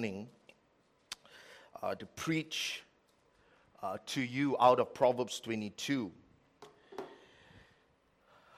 [0.00, 0.26] morning
[1.82, 2.82] uh, to preach
[3.82, 6.10] uh, to you out of Proverbs 22.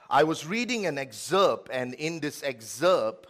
[0.09, 3.27] I was reading an excerpt, and in this excerpt,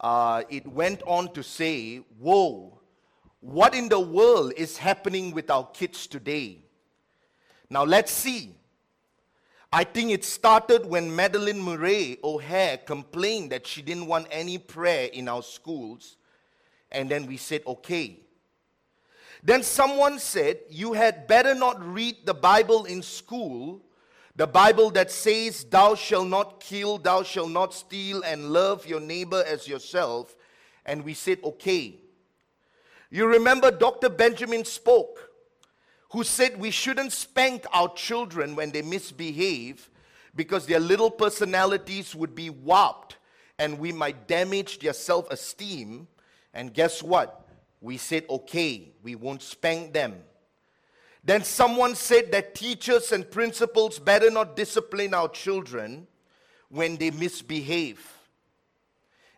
[0.00, 2.76] uh, it went on to say, Whoa,
[3.38, 6.64] what in the world is happening with our kids today?
[7.70, 8.56] Now let's see.
[9.72, 15.08] I think it started when Madalyn Murray O'Hair complained that she didn't want any prayer
[15.12, 16.16] in our schools.
[16.92, 18.18] And then we said, okay.
[19.42, 23.80] Then someone said, You had better not read the Bible in school,
[24.36, 29.00] the Bible that says, Thou shalt not kill, thou shalt not steal, and love your
[29.00, 30.36] neighbor as yourself.
[30.84, 31.96] And we said, Okay.
[33.10, 34.08] You remember Dr.
[34.08, 35.16] Benjamin Spock
[36.10, 39.88] who said we shouldn't spank our children when they misbehave
[40.34, 43.16] because their little personalities would be warped
[43.58, 46.08] and we might damage their self esteem.
[46.52, 47.48] And guess what?
[47.80, 50.16] We said, okay, we won't spank them.
[51.22, 56.06] Then someone said that teachers and principals better not discipline our children
[56.68, 58.06] when they misbehave.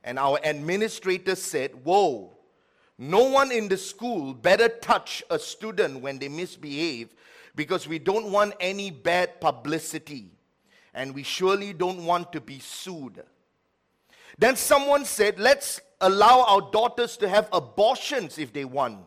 [0.05, 2.37] And our administrator said, Whoa,
[2.99, 7.15] no one in the school better touch a student when they misbehave
[7.55, 10.31] because we don't want any bad publicity
[10.95, 13.23] and we surely don't want to be sued.
[14.39, 18.99] Then someone said, let's allow our daughters to have abortions if they want.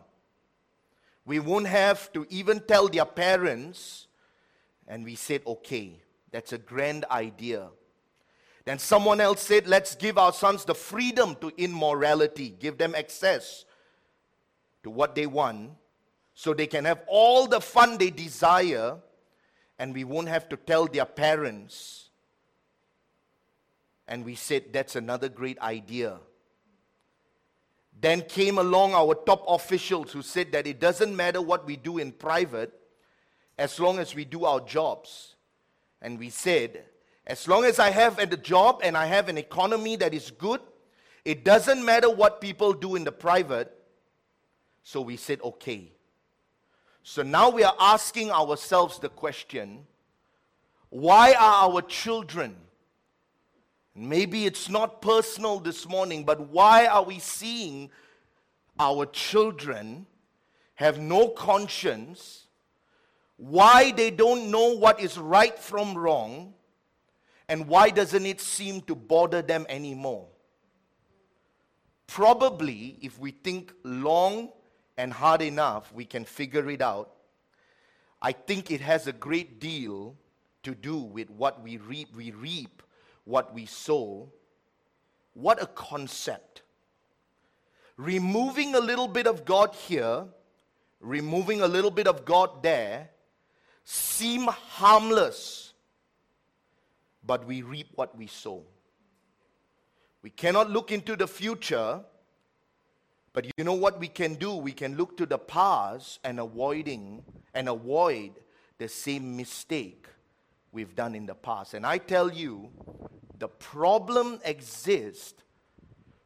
[1.24, 4.06] We won't have to even tell their parents.
[4.86, 7.68] And we said, okay, that's a grand idea.
[8.64, 13.64] Then someone else said, let's give our sons the freedom to immorality, give them access
[14.82, 15.70] to what they want
[16.34, 18.96] so they can have all the fun they desire
[19.78, 22.05] and we won't have to tell their parents.
[24.08, 26.18] And we said, that's another great idea.
[28.00, 31.98] Then came along our top officials who said that it doesn't matter what we do
[31.98, 32.72] in private
[33.58, 35.34] as long as we do our jobs.
[36.02, 36.84] And we said,
[37.26, 40.60] as long as I have a job and I have an economy that is good,
[41.24, 43.76] it doesn't matter what people do in the private
[44.86, 45.90] so we said, okay.
[47.02, 49.84] So now we are asking ourselves the question
[50.90, 52.54] why are our children,
[53.96, 57.90] maybe it's not personal this morning, but why are we seeing
[58.78, 60.06] our children
[60.74, 62.44] have no conscience?
[63.38, 66.54] Why they don't know what is right from wrong?
[67.48, 70.26] And why doesn't it seem to bother them anymore?
[72.06, 74.50] Probably, if we think long
[74.96, 77.12] and hard enough, we can figure it out.
[78.20, 80.16] I think it has a great deal
[80.62, 82.14] to do with what we reap.
[82.16, 82.82] We reap
[83.26, 84.32] what we sow.
[85.34, 86.62] What a concept.
[87.98, 90.24] Removing a little bit of God here,
[91.00, 93.10] removing a little bit of God there,
[93.84, 95.74] seem harmless,
[97.22, 98.64] but we reap what we sow.
[100.22, 102.00] We cannot look into the future
[103.36, 104.56] but you know what we can do?
[104.56, 107.22] We can look to the past and avoiding
[107.52, 108.30] and avoid
[108.78, 110.06] the same mistake
[110.72, 111.74] we've done in the past.
[111.74, 112.70] And I tell you,
[113.38, 115.34] the problem exists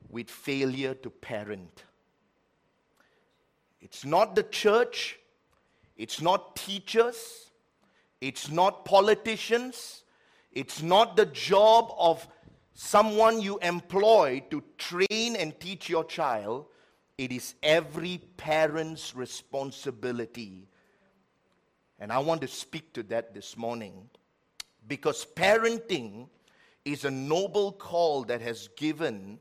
[0.08, 1.84] with failure to parent.
[3.80, 5.18] It's not the church,
[5.96, 7.50] it's not teachers,
[8.20, 10.04] it's not politicians,
[10.52, 12.26] it's not the job of
[12.74, 16.66] someone you employ to train and teach your child.
[17.18, 20.68] It is every parent's responsibility.
[21.98, 24.08] And I want to speak to that this morning
[24.88, 26.28] because parenting
[26.84, 29.38] is a noble call that has given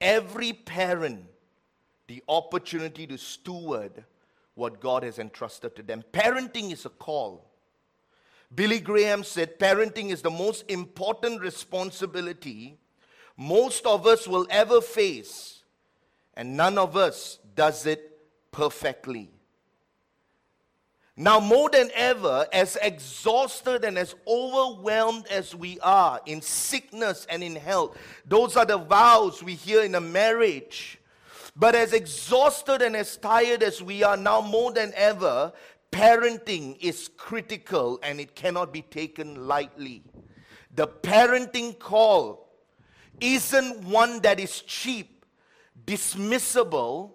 [0.00, 1.24] every parent
[2.08, 4.04] the opportunity to steward
[4.54, 6.02] what God has entrusted to them.
[6.12, 7.50] Parenting is a call.
[8.54, 12.78] Billy Graham said parenting is the most important responsibility
[13.36, 15.62] most of us will ever face
[16.34, 18.18] and none of us does it
[18.50, 19.30] perfectly.
[21.16, 27.42] Now, more than ever, as exhausted and as overwhelmed as we are in sickness and
[27.42, 30.98] in health, those are the vows we hear in a marriage.
[31.54, 35.52] But as exhausted and as tired as we are now, more than ever,
[35.90, 40.02] parenting is critical and it cannot be taken lightly.
[40.74, 42.48] The parenting call
[43.20, 45.26] isn't one that is cheap
[45.86, 47.12] dismissible,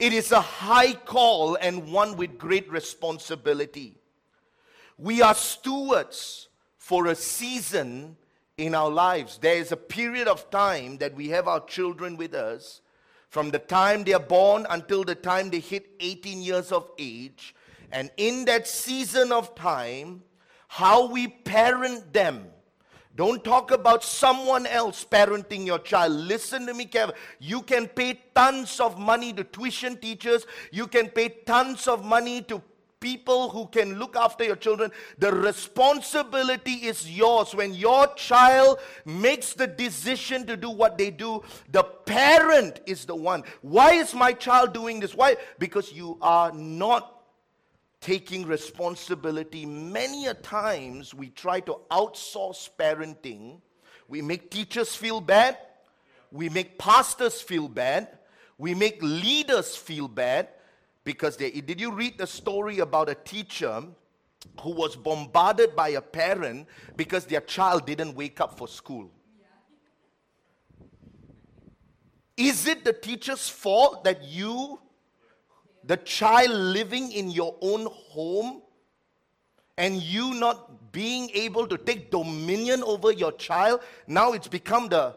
[0.00, 3.96] it is a high call and one with great responsibility.
[4.96, 6.48] We are stewards
[6.78, 8.16] for a season
[8.56, 9.38] in our lives.
[9.38, 12.80] There is a period of time that we have our children with us
[13.28, 17.54] from the time they are born until the time they hit 18 years of age.
[17.92, 20.22] And in that season of time,
[20.66, 22.46] how we parent them.
[23.16, 26.12] Don't talk about someone else parenting your child.
[26.12, 27.14] Listen to me Kevin.
[27.38, 30.46] You can pay tons of money to tuition teachers.
[30.70, 32.62] You can pay tons of money to
[33.00, 34.92] people who can look after your children.
[35.18, 37.54] The responsibility is yours.
[37.54, 41.42] When your child makes the decision to do what they do,
[41.72, 43.42] the parent is the one.
[43.62, 45.14] Why is my child doing this?
[45.14, 45.36] Why?
[45.58, 47.19] Because you are not
[48.00, 49.66] taking responsibility.
[49.66, 53.60] Many a times we try to outsource parenting.
[54.08, 55.58] We make teachers feel bad.
[56.32, 58.18] We make pastors feel bad.
[58.58, 60.48] We make leaders feel bad
[61.04, 63.82] because they, did you read the story about a teacher
[64.60, 66.66] who was bombarded by a parent
[66.96, 69.10] because their child didn't wake up for school?
[72.36, 74.80] Is it the teacher's fault that you,
[75.84, 78.62] the child living in your own home,
[79.78, 85.16] and you not being able to take dominion over your child, now it's become the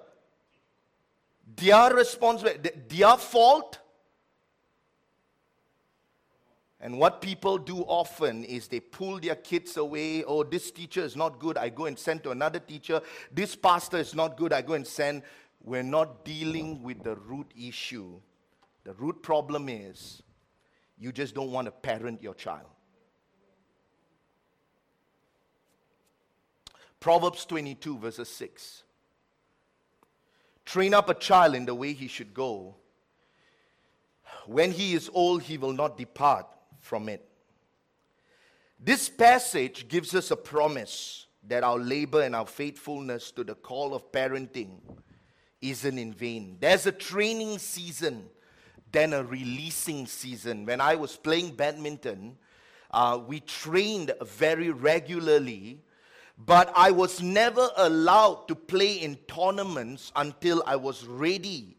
[1.55, 3.79] their responsibility, their fault?
[6.79, 10.23] And what people do often is they pull their kids away.
[10.25, 11.57] Oh, this teacher is not good.
[11.57, 13.01] I go and send to another teacher.
[13.31, 14.51] This pastor is not good.
[14.51, 15.23] I go and send.
[15.63, 18.19] We're not dealing with the root issue.
[18.83, 20.23] The root problem is
[21.03, 22.67] you just don't want to parent your child.
[27.01, 28.83] Proverbs 22, verses 6.
[30.63, 32.75] Train up a child in the way he should go.
[34.45, 36.47] When he is old, he will not depart
[36.79, 37.27] from it.
[38.79, 43.93] This passage gives us a promise that our labor and our faithfulness to the call
[43.93, 44.79] of parenting
[45.61, 46.55] isn't in vain.
[46.61, 48.29] There's a training season,
[48.93, 50.65] then a releasing season.
[50.65, 52.37] When I was playing badminton,
[52.91, 55.79] uh, we trained very regularly,
[56.37, 61.75] but I was never allowed to play in tournaments until I was ready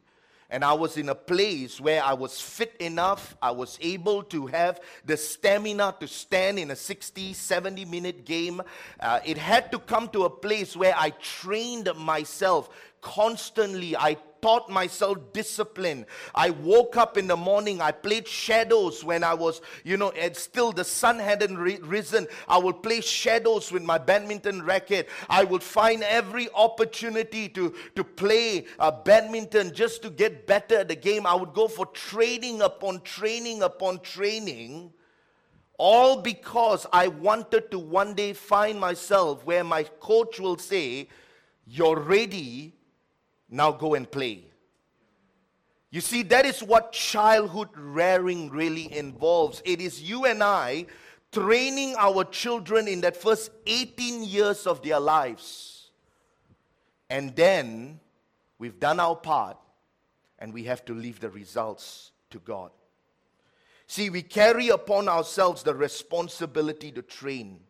[0.55, 3.37] and I was in a place where I was fit enough.
[3.43, 8.63] I was able to have the stamina to stand in a 60, 70 minute game.
[9.01, 12.69] Uh, it had to come to a place where I trained myself
[13.01, 13.97] constantly.
[13.97, 16.05] I taught myself discipline.
[16.35, 20.37] I woke up in the morning, I played shadows when I was, you know, and
[20.37, 22.27] still the sun hadn't risen.
[22.47, 25.09] I would play shadows with my badminton racket.
[25.31, 30.89] I would find every opportunity to, to play uh, badminton just to get better at
[30.89, 31.27] the game.
[31.27, 34.93] I would go for training upon training upon training.
[35.79, 41.09] All because I wanted to one day find myself where my coach will say,
[41.67, 42.75] You're ready
[43.49, 44.45] now go and play.
[45.91, 49.63] You see, that is what childhood rearing really involves.
[49.65, 50.87] It is you and I
[51.31, 55.91] training our children in that first 18 years of their lives.
[57.11, 58.01] And then
[58.59, 59.57] we've done our part
[60.39, 62.71] and we have to leave the results to God.
[63.87, 67.61] See, we carry upon ourselves the responsibility to train.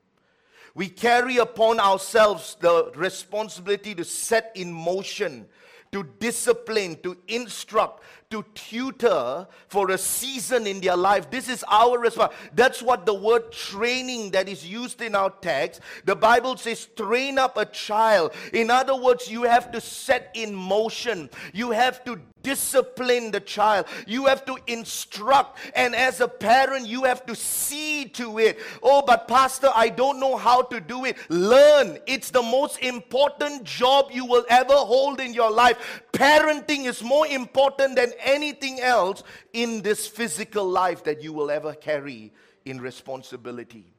[0.75, 5.47] We carry upon ourselves the responsibility to set in motion
[5.95, 8.03] to discipline, to instruct,
[8.35, 11.31] to tutor for a season in their life.
[11.31, 12.33] This is our response.
[12.53, 15.81] That's what the word training that is used in our text.
[16.05, 18.33] The Bible says, train up a child.
[18.53, 23.87] In other words, you have to set in motion, you have to discipline the child.
[24.07, 25.59] You have to instruct.
[25.75, 28.59] And as a parent, you have to see to it.
[28.83, 31.17] Oh, but Pastor, I don't know how to do it.
[31.29, 31.99] Learn.
[32.07, 36.03] It's the most important job you will ever hold in your life.
[36.13, 41.75] Parenting is more important than anything else in this physical life that you will ever
[41.75, 42.33] carry
[42.65, 43.95] in responsibility.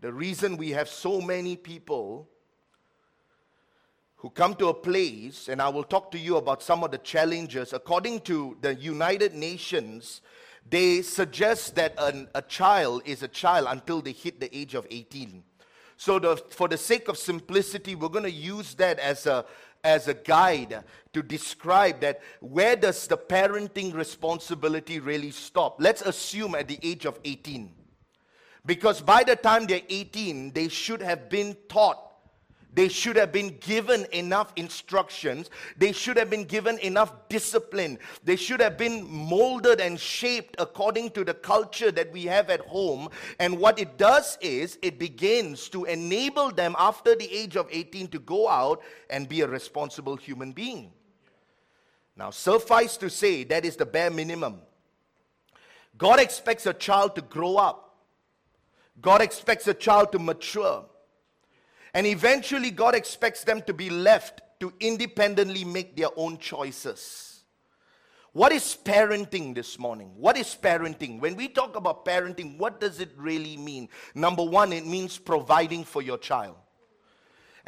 [0.00, 2.28] The reason we have so many people
[4.18, 6.98] who come to a place, and I will talk to you about some of the
[6.98, 7.72] challenges.
[7.72, 10.20] According to the United Nations,
[10.68, 14.86] they suggest that an, a child is a child until they hit the age of
[14.90, 15.42] 18.
[16.00, 19.44] So, the, for the sake of simplicity, we're going to use that as a,
[19.82, 25.80] as a guide to describe that where does the parenting responsibility really stop?
[25.80, 27.72] Let's assume at the age of 18.
[28.64, 32.07] Because by the time they're 18, they should have been taught
[32.74, 35.50] they should have been given enough instructions.
[35.78, 37.98] They should have been given enough discipline.
[38.24, 42.60] They should have been molded and shaped according to the culture that we have at
[42.60, 43.08] home.
[43.38, 48.08] And what it does is it begins to enable them after the age of 18
[48.08, 50.92] to go out and be a responsible human being.
[52.16, 54.60] Now, suffice to say, that is the bare minimum.
[55.96, 57.96] God expects a child to grow up,
[59.00, 60.84] God expects a child to mature.
[61.98, 67.42] And eventually, God expects them to be left to independently make their own choices.
[68.32, 70.12] What is parenting this morning?
[70.16, 71.18] What is parenting?
[71.18, 73.88] When we talk about parenting, what does it really mean?
[74.14, 76.54] Number one, it means providing for your child.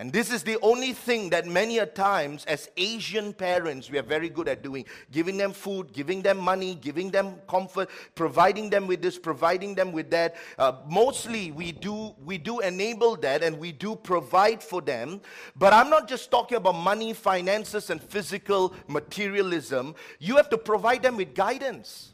[0.01, 4.03] And this is the only thing that many a times as Asian parents we are
[4.03, 8.87] very good at doing giving them food, giving them money, giving them comfort, providing them
[8.87, 10.37] with this, providing them with that.
[10.57, 15.21] Uh, mostly we do we do enable that and we do provide for them.
[15.55, 19.95] But I'm not just talking about money, finances, and physical materialism.
[20.19, 22.10] You have to provide them with guidance.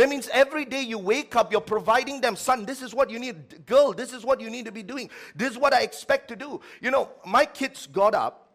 [0.00, 3.18] That means every day you wake up, you're providing them, son, this is what you
[3.18, 3.66] need.
[3.66, 5.10] Girl, this is what you need to be doing.
[5.36, 6.62] This is what I expect to do.
[6.80, 8.48] You know, my kids got up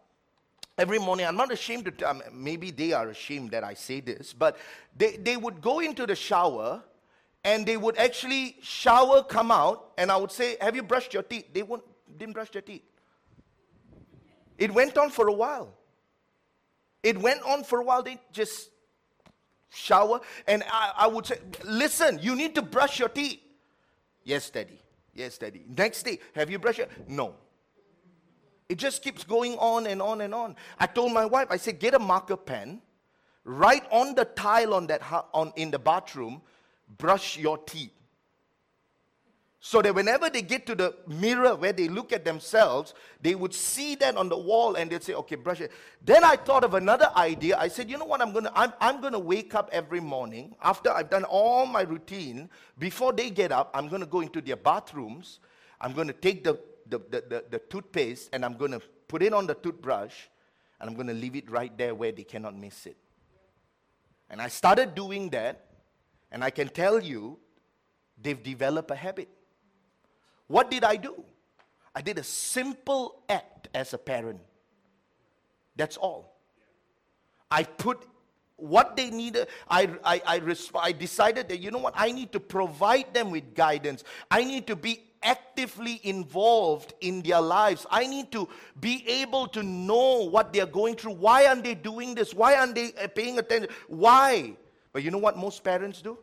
[0.76, 1.24] every morning.
[1.24, 4.58] I'm not ashamed to, tell, um, maybe they are ashamed that I say this, but
[4.96, 6.82] they, they would go into the shower
[7.44, 11.22] and they would actually shower, come out, and I would say, Have you brushed your
[11.22, 11.44] teeth?
[11.52, 11.84] They won't,
[12.18, 12.82] didn't brush their teeth.
[14.58, 15.72] It went on for a while.
[17.04, 18.02] It went on for a while.
[18.02, 18.70] They just
[19.70, 23.40] shower, and I, I would say, Listen, you need to brush your teeth.
[24.24, 24.80] Yes, daddy.
[25.14, 25.62] Yes, daddy.
[25.68, 27.34] Next day, have you brushed your No.
[28.68, 30.56] It just keeps going on and on and on.
[30.78, 32.82] I told my wife, I said, get a marker pen,
[33.44, 36.42] write on the tile on that on in the bathroom,
[36.98, 37.92] brush your teeth.
[39.66, 43.52] So that whenever they get to the mirror where they look at themselves, they would
[43.52, 45.72] see that on the wall and they'd say, okay, brush it.
[46.04, 47.58] Then I thought of another idea.
[47.58, 50.92] I said, you know what, I'm gonna I'm, I'm gonna wake up every morning after
[50.92, 55.40] I've done all my routine, before they get up, I'm gonna go into their bathrooms,
[55.80, 59.48] I'm gonna take the the, the, the, the toothpaste and I'm gonna put it on
[59.48, 60.14] the toothbrush
[60.80, 62.96] and I'm gonna leave it right there where they cannot miss it.
[64.30, 65.66] And I started doing that,
[66.30, 67.40] and I can tell you,
[68.22, 69.28] they've developed a habit.
[70.48, 71.22] What did I do?
[71.94, 74.40] I did a simple act as a parent.
[75.76, 76.36] That's all.
[77.50, 78.06] I put
[78.56, 79.48] what they needed.
[79.68, 83.30] I, I, I, resp- I decided that, you know what, I need to provide them
[83.30, 84.04] with guidance.
[84.30, 87.86] I need to be actively involved in their lives.
[87.90, 88.48] I need to
[88.80, 91.14] be able to know what they're going through.
[91.14, 92.32] Why aren't they doing this?
[92.32, 93.70] Why aren't they uh, paying attention?
[93.88, 94.56] Why?
[94.92, 96.18] But you know what most parents do?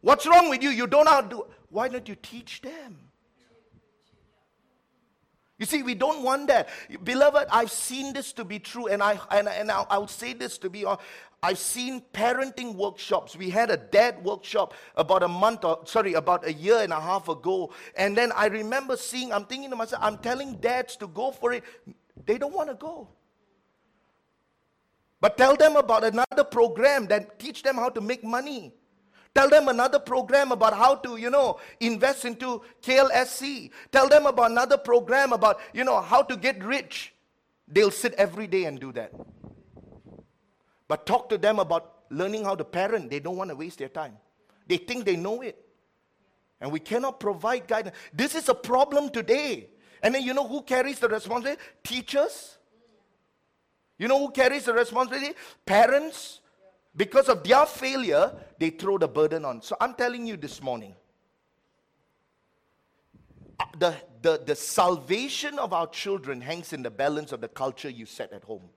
[0.00, 0.70] What's wrong with you?
[0.70, 1.46] You don't know how to do.
[1.70, 2.98] Why don't you teach them?
[5.58, 6.68] You see, we don't want that.
[7.04, 10.58] Beloved, I've seen this to be true, and, I, and, and I'll, I'll say this
[10.58, 10.84] to be
[11.44, 13.36] I've seen parenting workshops.
[13.36, 17.00] We had a dad workshop about a month or, sorry, about a year and a
[17.00, 17.72] half ago.
[17.96, 21.52] And then I remember seeing, I'm thinking to myself, I'm telling dads to go for
[21.52, 21.64] it.
[22.26, 23.08] They don't want to go.
[25.20, 28.72] But tell them about another program that teach them how to make money.
[29.34, 33.70] Tell them another program about how to, you know, invest into KLSE.
[33.90, 37.14] Tell them about another program about, you know, how to get rich.
[37.66, 39.12] They'll sit every day and do that.
[40.86, 43.10] But talk to them about learning how to parent.
[43.10, 44.18] They don't want to waste their time.
[44.66, 45.58] They think they know it.
[46.60, 47.96] And we cannot provide guidance.
[48.12, 49.70] This is a problem today.
[50.02, 51.60] And then you know who carries the responsibility?
[51.82, 52.58] Teachers.
[53.98, 55.34] You know who carries the responsibility?
[55.64, 56.40] Parents.
[56.94, 59.62] Because of their failure, they throw the burden on.
[59.62, 60.94] So I'm telling you this morning
[63.58, 67.88] uh, the, the, the salvation of our children hangs in the balance of the culture
[67.88, 68.68] you set at home.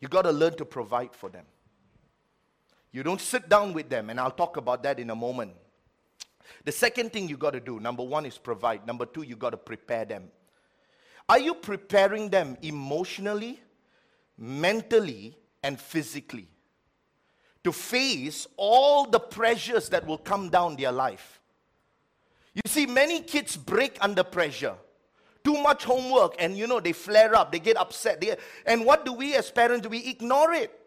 [0.00, 1.44] You got to learn to provide for them.
[2.90, 5.52] You don't sit down with them, and I'll talk about that in a moment.
[6.64, 9.50] The second thing you got to do number one is provide, number two, you got
[9.50, 10.30] to prepare them.
[11.28, 13.60] Are you preparing them emotionally?
[14.40, 16.48] Mentally and physically
[17.62, 21.40] to face all the pressures that will come down their life.
[22.54, 24.74] You see, many kids break under pressure.
[25.44, 28.20] Too much homework, and you know, they flare up, they get upset.
[28.20, 29.88] They, and what do we as parents do?
[29.88, 30.79] We ignore it.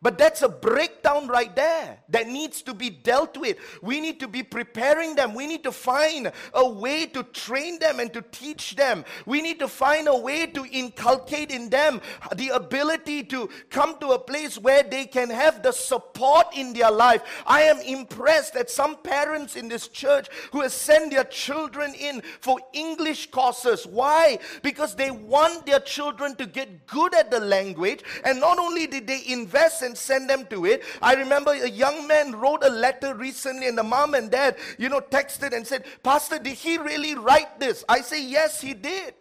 [0.00, 3.56] But that's a breakdown right there that needs to be dealt with.
[3.82, 5.34] We need to be preparing them.
[5.34, 9.04] We need to find a way to train them and to teach them.
[9.26, 12.00] We need to find a way to inculcate in them
[12.36, 16.90] the ability to come to a place where they can have the support in their
[16.90, 17.22] life.
[17.46, 22.22] I am impressed that some parents in this church who have sent their children in
[22.40, 23.86] for English courses.
[23.86, 24.38] Why?
[24.62, 28.04] Because they want their children to get good at the language.
[28.24, 30.84] And not only did they invest and send them to it.
[31.00, 34.88] I remember a young man wrote a letter recently, and the mom and dad, you
[34.92, 37.84] know, texted and said, Pastor, did he really write this?
[37.88, 39.14] I say, Yes, he did.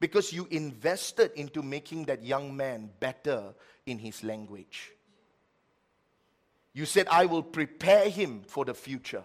[0.00, 3.52] because you invested into making that young man better
[3.84, 4.92] in his language.
[6.72, 9.24] You said, I will prepare him for the future.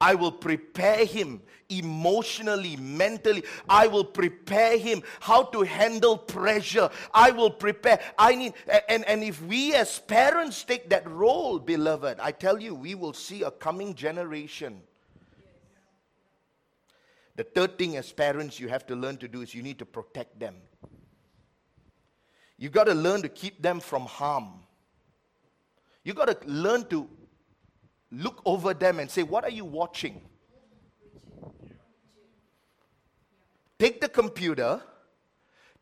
[0.00, 3.44] I will prepare him emotionally, mentally.
[3.68, 6.90] I will prepare him how to handle pressure.
[7.12, 8.00] I will prepare.
[8.18, 8.54] I need,
[8.88, 13.12] and, and if we as parents take that role, beloved, I tell you, we will
[13.12, 14.80] see a coming generation.
[17.36, 19.86] The third thing as parents you have to learn to do is you need to
[19.86, 20.56] protect them.
[22.58, 24.60] You got to learn to keep them from harm.
[26.04, 27.08] You got to learn to
[28.10, 30.20] look over them and say, What are you watching?
[33.78, 34.82] Take the computer,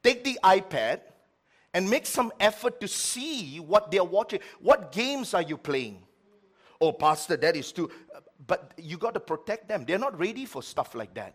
[0.05, 1.01] take the iPad,
[1.75, 4.41] and make some effort to see what they're watching.
[4.61, 6.03] What games are you playing?
[6.81, 7.91] Oh, Pastor, that is too.
[8.47, 9.85] But you got to protect them.
[9.85, 11.35] They're not ready for stuff like that.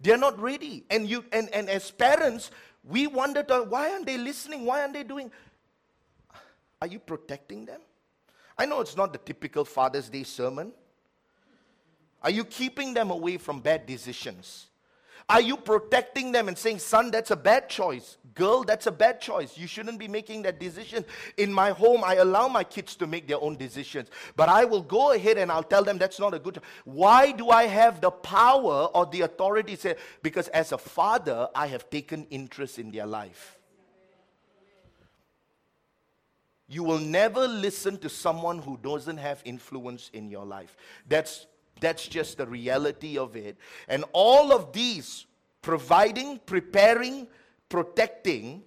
[0.00, 0.84] They're not ready.
[0.90, 2.50] And you and, and as parents,
[2.82, 4.64] we wonder why aren't they listening?
[4.64, 5.30] Why aren't they doing?
[6.80, 7.80] Are you protecting them?
[8.58, 10.72] I know it's not the typical Father's Day sermon.
[12.22, 14.66] Are you keeping them away from bad decisions?
[15.28, 18.16] Are you protecting them and saying, son, that's a bad choice?
[18.34, 19.58] Girl, that's a bad choice.
[19.58, 21.04] You shouldn't be making that decision.
[21.36, 24.08] In my home, I allow my kids to make their own decisions.
[24.36, 26.60] But I will go ahead and I'll tell them that's not a good.
[26.84, 29.74] Why do I have the power or the authority?
[29.74, 33.55] Say, because as a father, I have taken interest in their life.
[36.68, 40.76] You will never listen to someone who doesn't have influence in your life.
[41.08, 41.46] That's,
[41.80, 43.56] that's just the reality of it.
[43.88, 45.26] And all of these,
[45.62, 47.28] providing, preparing,
[47.68, 48.62] protecting,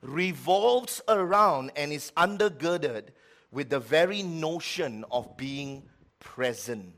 [0.00, 3.08] revolves around and is undergirded
[3.52, 5.82] with the very notion of being
[6.20, 6.92] present.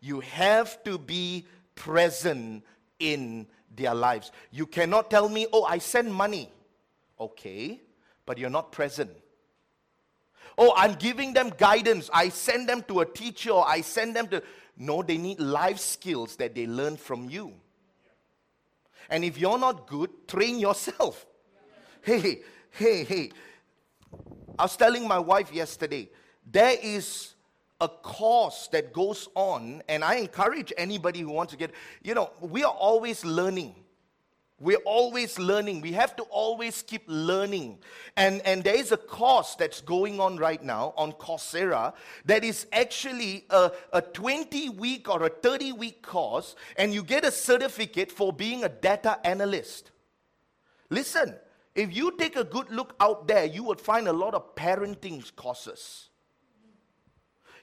[0.00, 2.64] You have to be present
[2.98, 4.30] in their lives.
[4.50, 6.50] You cannot tell me, oh, I send money.
[7.20, 7.80] Okay,
[8.24, 9.10] but you're not present.
[10.58, 12.10] Oh, I'm giving them guidance.
[12.12, 14.42] I send them to a teacher I send them to.
[14.76, 17.54] No, they need life skills that they learn from you.
[19.08, 21.24] And if you're not good, train yourself.
[22.02, 22.40] Hey,
[22.72, 23.30] hey, hey.
[24.58, 26.10] I was telling my wife yesterday,
[26.44, 27.34] there is
[27.80, 31.70] a course that goes on, and I encourage anybody who wants to get,
[32.02, 33.74] you know, we are always learning.
[34.60, 35.82] We're always learning.
[35.82, 37.78] We have to always keep learning.
[38.16, 41.94] And, and there is a course that's going on right now on Coursera
[42.24, 47.24] that is actually a, a 20 week or a 30 week course, and you get
[47.24, 49.92] a certificate for being a data analyst.
[50.90, 51.36] Listen,
[51.76, 55.24] if you take a good look out there, you would find a lot of parenting
[55.36, 56.08] courses.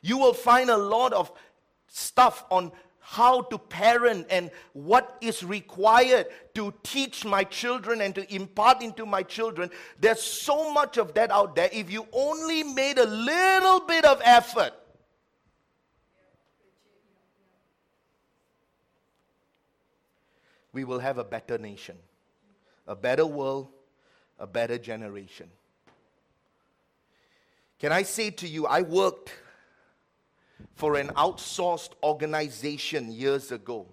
[0.01, 1.29] You will find a lot of
[1.87, 2.71] stuff on
[3.07, 9.05] how to parent and what is required to teach my children and to impart into
[9.05, 9.69] my children.
[9.99, 11.69] There's so much of that out there.
[11.71, 14.73] If you only made a little bit of effort,
[20.73, 21.97] we will have a better nation,
[22.87, 23.67] a better world,
[24.39, 25.47] a better generation.
[27.77, 29.31] Can I say to you, I worked
[30.73, 33.85] for an outsourced organization years ago.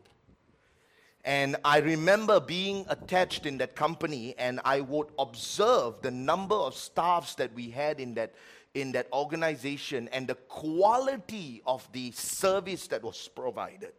[1.25, 6.75] And I remember being attached in that company, and I would observe the number of
[6.75, 8.35] staffs that we had in that,
[8.75, 13.93] in that organization and the quality of the service that was provided.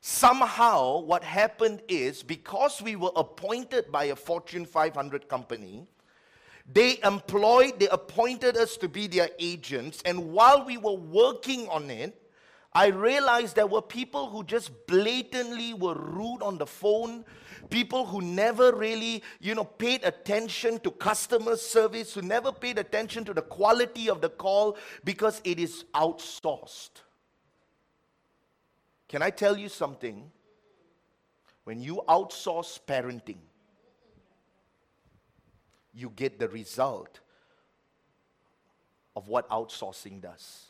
[0.00, 5.88] Somehow, what happened is because we were appointed by a Fortune 500 company,
[6.72, 10.02] they employed, they appointed us to be their agents.
[10.04, 12.20] And while we were working on it,
[12.72, 17.24] I realized there were people who just blatantly were rude on the phone,
[17.70, 23.24] people who never really, you know, paid attention to customer service, who never paid attention
[23.24, 26.90] to the quality of the call because it is outsourced.
[29.08, 30.30] Can I tell you something?
[31.64, 33.38] When you outsource parenting,
[35.96, 37.20] you get the result
[39.16, 40.66] of what outsourcing does.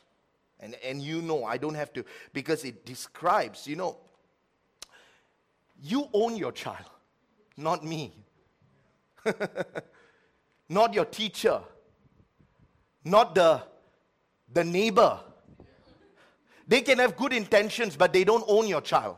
[0.60, 3.98] And, and you know, I don't have to, because it describes, you know,
[5.82, 6.88] you own your child,
[7.56, 8.14] not me,
[10.68, 11.60] not your teacher,
[13.04, 13.60] not the,
[14.52, 15.18] the neighbor.
[16.68, 19.16] They can have good intentions, but they don't own your child.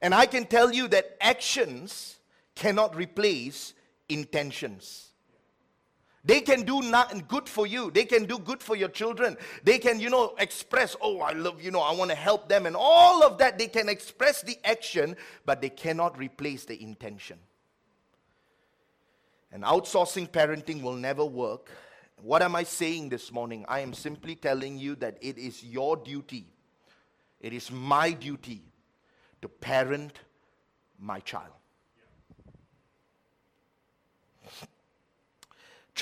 [0.00, 2.16] And I can tell you that actions
[2.56, 3.74] cannot replace
[4.08, 5.12] intentions.
[6.24, 7.90] They can do not good for you.
[7.90, 9.36] They can do good for your children.
[9.64, 12.66] They can, you know, express, oh, I love, you know, I want to help them.
[12.66, 17.38] And all of that, they can express the action, but they cannot replace the intention.
[19.50, 21.70] And outsourcing parenting will never work.
[22.22, 23.64] What am I saying this morning?
[23.68, 26.46] I am simply telling you that it is your duty,
[27.40, 28.62] it is my duty
[29.42, 30.20] to parent
[31.00, 31.52] my child.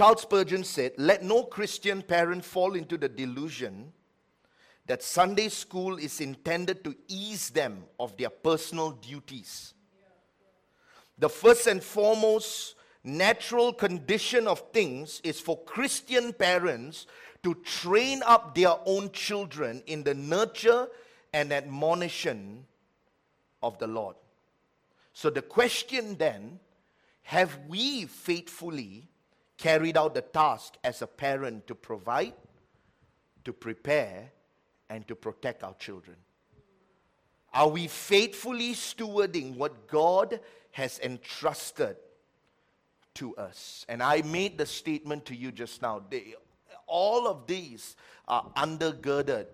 [0.00, 3.92] Charles Spurgeon said, Let no Christian parent fall into the delusion
[4.86, 9.74] that Sunday school is intended to ease them of their personal duties.
[11.18, 17.06] The first and foremost natural condition of things is for Christian parents
[17.42, 20.88] to train up their own children in the nurture
[21.34, 22.64] and admonition
[23.62, 24.16] of the Lord.
[25.12, 26.58] So the question then
[27.20, 29.09] have we faithfully
[29.60, 32.32] carried out the task as a parent to provide,
[33.44, 34.32] to prepare,
[34.88, 36.16] and to protect our children?
[37.52, 40.40] Are we faithfully stewarding what God
[40.72, 41.96] has entrusted
[43.14, 43.84] to us?
[43.86, 46.02] And I made the statement to you just now.
[46.08, 46.34] They,
[46.86, 47.96] all of these
[48.26, 49.46] are undergirded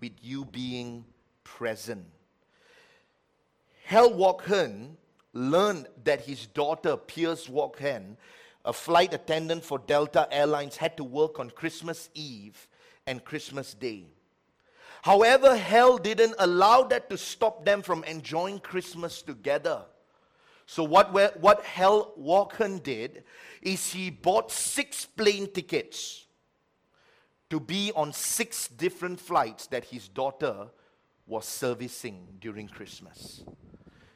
[0.00, 1.04] with you being
[1.44, 2.04] present.
[3.84, 4.96] Hal Walkhern
[5.32, 8.16] learned that his daughter, Pierce Walkhern,
[8.66, 12.68] a flight attendant for Delta Airlines, had to work on Christmas Eve
[13.06, 14.04] and Christmas Day.
[15.02, 19.82] However, Hal didn't allow that to stop them from enjoying Christmas together.
[20.66, 23.22] So, what, what Hal Walkhern did
[23.62, 26.26] is he bought six plane tickets
[27.50, 30.66] to be on six different flights that his daughter
[31.24, 33.44] was servicing during Christmas.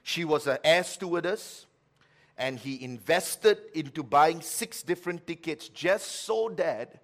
[0.03, 1.67] She was an air stewardess,
[2.41, 7.03] and he invested into buying six different tickets just so that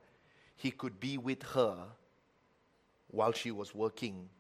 [0.57, 1.77] he could be with her
[3.09, 4.31] while she was working.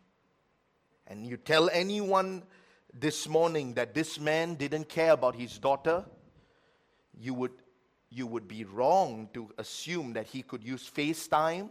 [1.06, 2.44] And you tell anyone
[2.98, 6.02] this morning that this man didn't care about his daughter,
[7.20, 7.52] you would,
[8.08, 11.68] you would be wrong to assume that he could use FaceTime.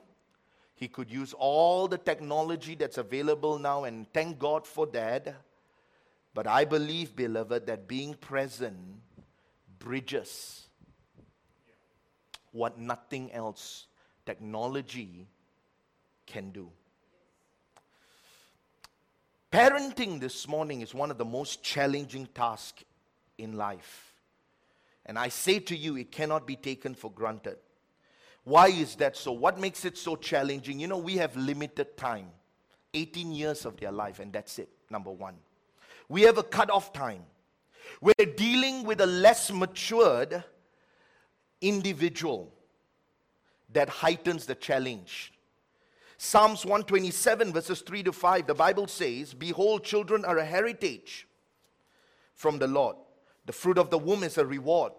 [0.75, 5.35] He could use all the technology that's available now, and thank God for that.
[6.35, 8.77] But I believe, beloved, that being present
[9.79, 10.67] bridges
[12.51, 13.87] what nothing else
[14.25, 15.27] technology
[16.25, 16.69] can do.
[19.51, 22.83] Parenting this morning is one of the most challenging tasks
[23.37, 24.13] in life.
[25.05, 27.57] And I say to you, it cannot be taken for granted.
[28.43, 29.31] Why is that so?
[29.31, 30.79] What makes it so challenging?
[30.79, 32.27] You know, we have limited time
[32.93, 35.35] 18 years of their life, and that's it, number one.
[36.07, 37.23] We have a cut-off time.
[38.01, 40.43] We're dealing with a less matured
[41.61, 42.53] individual
[43.73, 45.33] that heightens the challenge.
[46.17, 51.27] Psalms 127, verses 3 to 5, the Bible says, Behold, children are a heritage
[52.33, 52.95] from the Lord.
[53.45, 54.93] The fruit of the womb is a reward.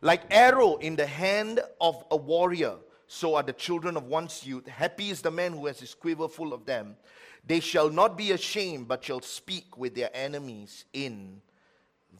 [0.00, 2.76] Like arrow in the hand of a warrior,
[3.08, 4.66] so are the children of one's youth.
[4.66, 6.96] Happy is the man who has his quiver full of them.
[7.44, 11.40] They shall not be ashamed, but shall speak with their enemies in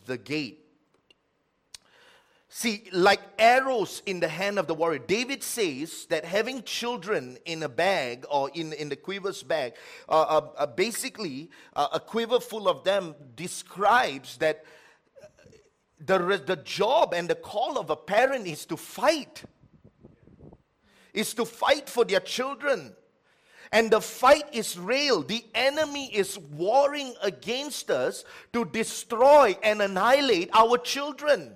[0.08, 0.64] the gate.
[2.50, 7.62] See, like arrows in the hand of the warrior, David says that having children in
[7.62, 9.74] a bag or in, in the quiver's bag,
[10.08, 14.64] uh, uh, uh, basically, uh, a quiver full of them describes that
[16.00, 19.42] the, the job and the call of a parent is to fight,
[21.12, 22.94] is to fight for their children.
[23.72, 25.22] And the fight is real.
[25.22, 31.54] The enemy is warring against us to destroy and annihilate our children.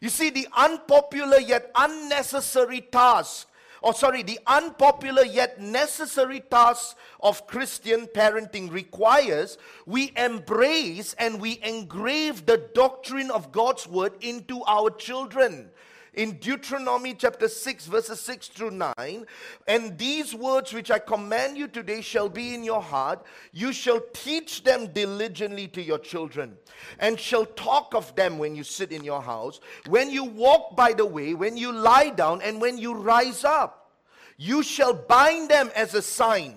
[0.00, 3.48] You see, the unpopular yet unnecessary task,
[3.80, 9.56] or sorry, the unpopular yet necessary task of Christian parenting requires
[9.86, 15.70] we embrace and we engrave the doctrine of God's word into our children
[16.14, 19.26] in Deuteronomy chapter 6, verses 6 through 9.
[19.66, 23.24] And these words which I command you today shall be in your heart.
[23.52, 26.56] You shall teach them diligently to your children,
[26.98, 30.92] and shall talk of them when you sit in your house, when you walk by
[30.92, 33.92] the way, when you lie down, and when you rise up.
[34.36, 36.56] You shall bind them as a sign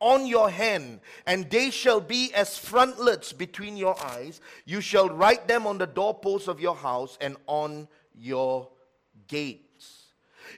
[0.00, 4.40] on your hand, and they shall be as frontlets between your eyes.
[4.66, 8.68] You shall write them on the doorposts of your house and on your
[9.28, 9.62] gates.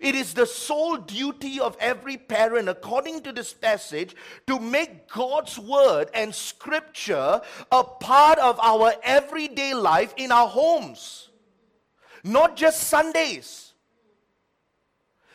[0.00, 4.14] It is the sole duty of every parent, according to this passage,
[4.46, 7.40] to make God's word and scripture
[7.72, 11.30] a part of our everyday life in our homes.
[12.22, 13.72] Not just Sundays.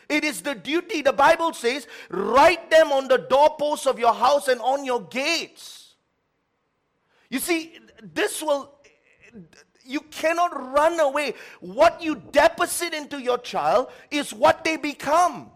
[0.08, 4.48] It is the duty, the Bible says, write them on the doorposts of your house
[4.48, 5.94] and on your gates.
[7.30, 8.70] You see, this will,
[9.84, 11.34] you cannot run away.
[11.60, 15.50] What you deposit into your child is what they become.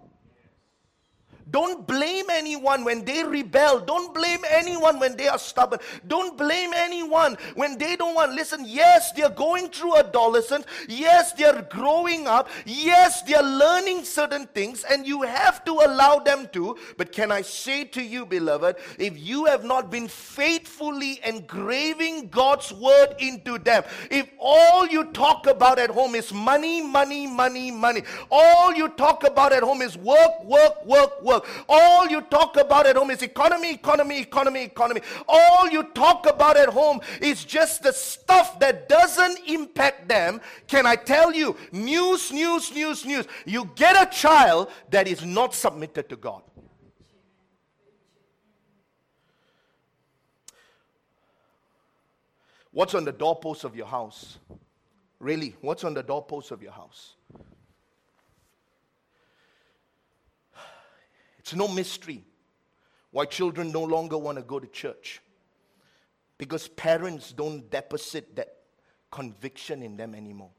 [1.51, 3.81] Don't blame anyone when they rebel.
[3.81, 5.81] Don't blame anyone when they are stubborn.
[6.07, 8.33] Don't blame anyone when they don't want.
[8.33, 10.67] Listen, yes, they're going through adolescence.
[10.89, 12.49] Yes, they're growing up.
[12.67, 16.77] Yes, they're learning certain things, and you have to allow them to.
[16.97, 22.73] But can I say to you, beloved, if you have not been faithfully engraving God's
[22.73, 28.03] word into them, if all you talk about at home is money, money, money, money,
[28.31, 31.65] all you talk about at home is work, work, work, work work.
[31.69, 35.01] All you talk about at home is economy, economy, economy, economy.
[35.29, 40.41] All you talk about at home is just the stuff that doesn't impact them.
[40.67, 41.57] Can I tell you?
[41.73, 43.27] News, news, news, news.
[43.45, 46.43] You get a child that is not submitted to God.
[52.71, 54.39] What's on the doorpost of your house?
[55.19, 57.17] Really, what's on the doorpost of your house?
[61.49, 62.23] It's no mystery
[63.11, 65.23] why children no longer want to go to church.
[66.37, 68.55] Because parents don't deposit that
[69.11, 70.51] conviction in them anymore.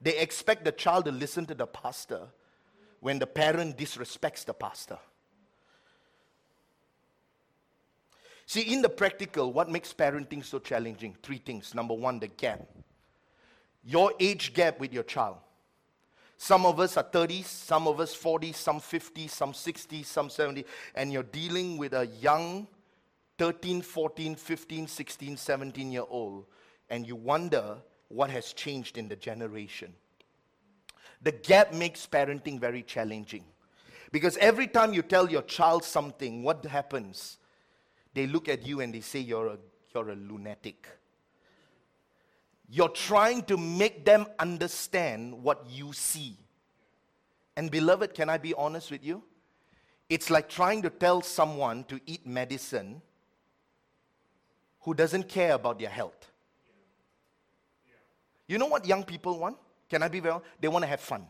[0.00, 2.28] They expect the child to listen to the pastor
[3.00, 4.96] when the parent disrespects the pastor.
[8.46, 11.14] See, in the practical, what makes parenting so challenging?
[11.22, 11.74] Three things.
[11.74, 12.66] Number one, the gap.
[13.84, 15.36] Your age gap with your child.
[16.40, 20.64] Some of us are 30s, some of us 40, some 50, some 60, some 70,
[20.94, 22.68] and you're dealing with a young
[23.38, 26.46] 13, 14, 15, 16, 17 year old,
[26.90, 29.92] and you wonder what has changed in the generation.
[31.22, 33.44] The gap makes parenting very challenging.
[34.12, 37.38] Because every time you tell your child something, what happens?
[38.14, 39.58] They look at you and they say, You're a,
[39.92, 40.86] you're a lunatic.
[42.68, 46.36] You're trying to make them understand what you see.
[47.56, 49.22] And, beloved, can I be honest with you?
[50.08, 53.02] It's like trying to tell someone to eat medicine
[54.80, 56.30] who doesn't care about their health.
[58.46, 59.56] You know what young people want?
[59.88, 60.44] Can I be honest?
[60.60, 61.26] They want to have fun.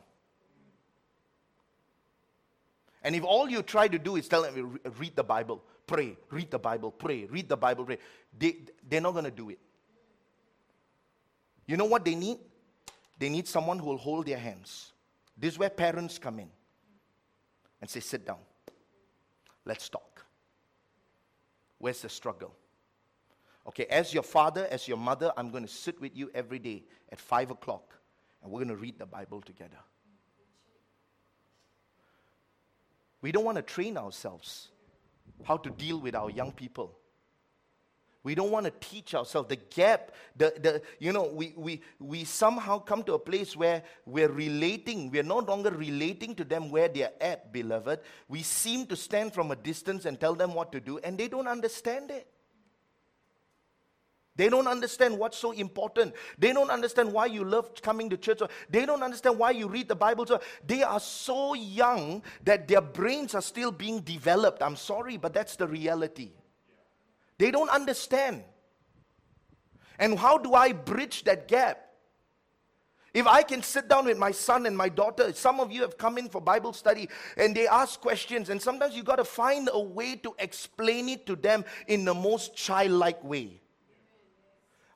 [3.03, 6.51] And if all you try to do is tell them, read the Bible, pray, read
[6.51, 7.99] the Bible, pray, read the Bible, pray,
[8.37, 8.57] they,
[8.89, 9.59] they're not going to do it.
[11.69, 12.39] You know what they need?
[13.19, 14.93] They need someone who will hold their hands.
[15.37, 16.49] This is where parents come in
[17.81, 18.39] and say, Sit down.
[19.65, 20.25] Let's talk.
[21.77, 22.55] Where's the struggle?
[23.69, 26.85] Okay, as your father, as your mother, I'm going to sit with you every day
[27.13, 27.95] at 5 o'clock
[28.43, 29.77] and we're going to read the Bible together.
[33.21, 34.69] We don't want to train ourselves
[35.45, 36.97] how to deal with our young people.
[38.25, 40.11] We don't want to teach ourselves the gap.
[40.37, 45.11] The, the, you know, we, we, we somehow come to a place where we're relating.
[45.11, 48.01] We're no longer relating to them where they're at, beloved.
[48.29, 51.29] We seem to stand from a distance and tell them what to do, and they
[51.29, 52.27] don't understand it.
[54.39, 56.15] They don't understand what's so important.
[56.39, 58.41] They don't understand why you love coming to church.
[58.71, 60.27] They don't understand why you read the Bible.
[60.65, 64.63] They are so young that their brains are still being developed.
[64.63, 66.31] I'm sorry, but that's the reality.
[67.39, 68.43] They don't understand.
[69.99, 71.85] And how do I bridge that gap?
[73.15, 75.97] If I can sit down with my son and my daughter, some of you have
[75.97, 79.69] come in for Bible study and they ask questions, and sometimes you got to find
[79.73, 83.61] a way to explain it to them in the most childlike way.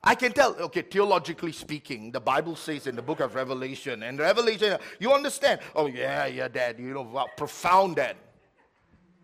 [0.05, 4.19] I can tell, okay, theologically speaking, the Bible says in the book of Revelation, and
[4.19, 5.61] Revelation, you understand?
[5.75, 8.17] Oh, yeah, yeah, dad, you know, wow, profound dad.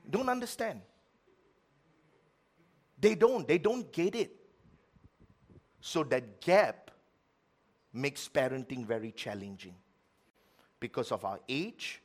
[0.09, 0.81] Don't understand.
[2.99, 3.47] They don't.
[3.47, 4.35] They don't get it.
[5.81, 6.91] So that gap
[7.93, 9.75] makes parenting very challenging
[10.79, 12.01] because of our age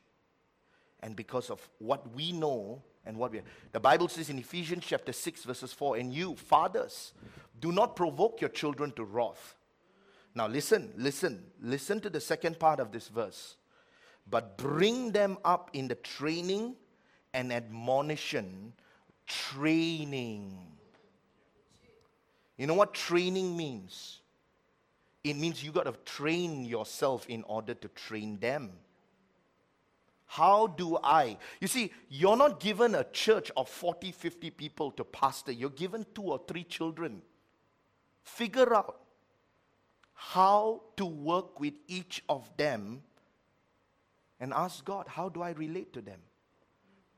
[1.01, 3.43] and because of what we know and what we are.
[3.71, 7.13] The Bible says in Ephesians chapter 6, verses 4, and you, fathers,
[7.59, 9.55] do not provoke your children to wrath.
[10.33, 13.55] Now listen, listen, listen to the second part of this verse.
[14.27, 16.75] But bring them up in the training
[17.33, 18.73] and admonition,
[19.27, 20.57] training
[22.57, 24.19] you know what training means?
[25.23, 28.71] It means you got to train yourself in order to train them.
[30.27, 31.37] How do I?
[31.59, 36.05] You see, you're not given a church of 40, 50 people to pastor, you're given
[36.13, 37.21] two or three children.
[38.23, 38.99] Figure out
[40.13, 43.03] how to work with each of them
[44.39, 46.19] and ask God, how do I relate to them?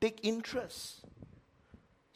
[0.01, 1.05] Take interest.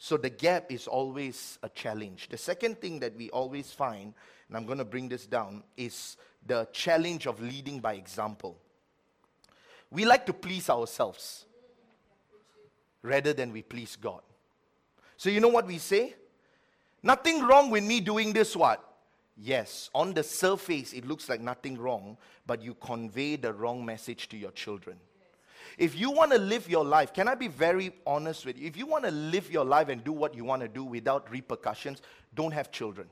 [0.04, 2.26] So the gap is always a challenge.
[2.28, 4.12] The second thing that we always find,
[4.48, 8.58] and I'm going to bring this down, is the challenge of leading by example.
[9.92, 11.44] We like to please ourselves
[13.02, 14.22] rather than we please God.
[15.18, 16.16] So you know what we say?
[17.04, 18.82] Nothing wrong with me doing this what?
[19.36, 24.28] Yes, on the surface it looks like nothing wrong, but you convey the wrong message
[24.30, 24.98] to your children.
[25.78, 28.66] If you want to live your life, can I be very honest with you?
[28.66, 31.30] If you want to live your life and do what you want to do without
[31.30, 32.02] repercussions,
[32.34, 33.08] don't have children.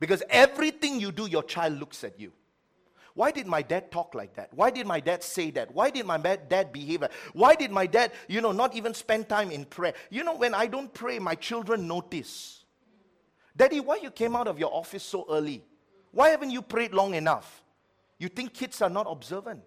[0.00, 2.32] Because everything you do, your child looks at you.
[3.14, 4.52] Why did my dad talk like that?
[4.52, 5.74] Why did my dad say that?
[5.74, 9.50] Why did my dad behave Why did my dad, you know, not even spend time
[9.50, 9.92] in prayer?
[10.10, 12.64] You know, when I don't pray, my children notice.
[13.54, 15.62] Daddy, why you came out of your office so early?
[16.10, 17.62] Why haven't you prayed long enough?
[18.18, 19.62] You think kids are not observant?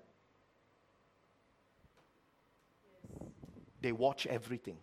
[3.85, 4.77] They watch everything.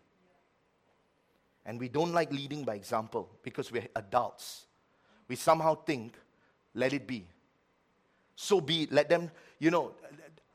[1.66, 4.66] And we don't like leading by example because we're adults.
[5.26, 6.14] We somehow think,
[6.72, 7.26] let it be.
[8.36, 8.92] So be it.
[8.92, 9.94] Let them, you know,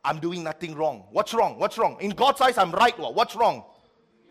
[0.02, 1.08] I'm doing nothing wrong.
[1.12, 1.60] What's wrong?
[1.60, 1.98] What's wrong?
[2.00, 2.98] In God's eyes, I'm right.
[2.98, 3.66] What's wrong?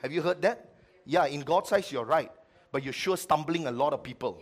[0.01, 0.71] Have you heard that?
[1.05, 2.33] Yeah, in God's eyes, you're right.
[2.73, 4.41] But you're sure stumbling a lot of people.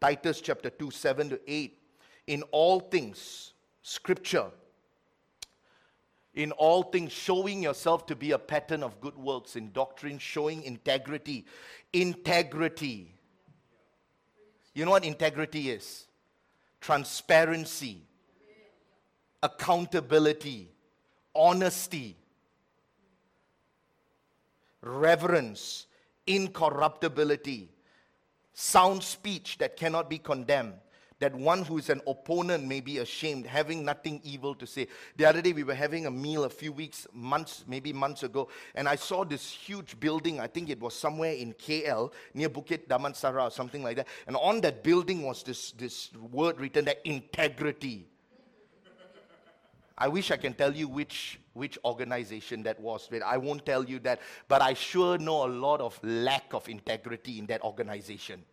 [0.00, 1.78] Titus chapter 2, 7 to 8.
[2.28, 4.52] In all things, scripture,
[6.38, 10.62] in all things, showing yourself to be a pattern of good works, in doctrine, showing
[10.62, 11.44] integrity.
[11.92, 13.12] Integrity.
[14.72, 16.06] You know what integrity is?
[16.80, 18.02] Transparency,
[19.42, 20.70] accountability,
[21.34, 22.16] honesty,
[24.80, 25.88] reverence,
[26.28, 27.68] incorruptibility,
[28.54, 30.74] sound speech that cannot be condemned
[31.20, 34.86] that one who is an opponent may be ashamed, having nothing evil to say.
[35.16, 38.48] The other day, we were having a meal a few weeks, months, maybe months ago,
[38.74, 40.38] and I saw this huge building.
[40.38, 44.06] I think it was somewhere in KL, near Bukit Damansara or something like that.
[44.26, 48.06] And on that building was this, this word written that integrity.
[50.00, 53.84] I wish I can tell you which, which organization that was but I won't tell
[53.84, 54.20] you that.
[54.46, 58.44] But I sure know a lot of lack of integrity in that organization.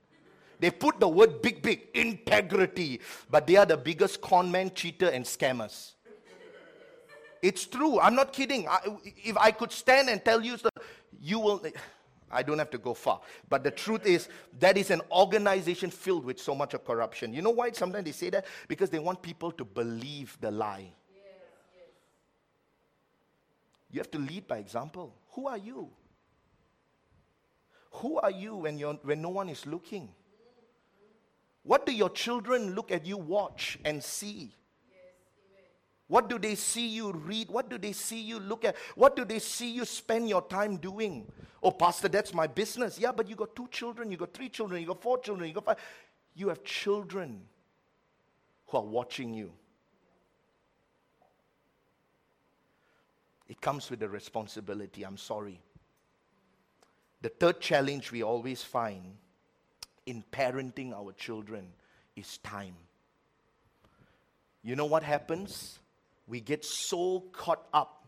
[0.60, 5.10] They put the word big, big, integrity, but they are the biggest con man, cheater,
[5.10, 5.92] and scammers.
[7.42, 8.00] It's true.
[8.00, 8.68] I'm not kidding.
[8.68, 10.58] I, if I could stand and tell you,
[11.22, 11.64] you will.
[12.32, 13.22] I don't have to go far.
[13.50, 14.28] But the truth is,
[14.60, 17.34] that is an organization filled with so much of corruption.
[17.34, 18.46] You know why sometimes they say that?
[18.68, 20.92] Because they want people to believe the lie.
[23.92, 25.14] You have to lead by example.
[25.34, 25.90] Who are you?
[27.92, 30.10] Who are you when, you're, when no one is looking?
[31.66, 34.52] What do your children look at you watch and see?
[36.08, 37.50] What do they see you read?
[37.50, 38.76] What do they see you look at?
[38.94, 41.26] What do they see you spend your time doing?
[41.64, 43.00] Oh, Pastor, that's my business.
[43.00, 45.56] Yeah, but you got two children, you got three children, you got four children, you
[45.56, 45.78] got five.
[46.36, 47.42] You have children
[48.68, 49.52] who are watching you.
[53.48, 55.04] It comes with a responsibility.
[55.04, 55.60] I'm sorry.
[57.24, 59.18] The third challenge we always find
[60.06, 61.68] in parenting our children
[62.16, 62.76] is time.
[64.64, 65.80] You know what happens?
[66.28, 68.08] We get so caught up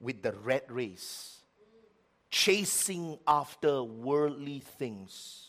[0.00, 1.40] with the red race,
[2.30, 5.48] chasing after worldly things.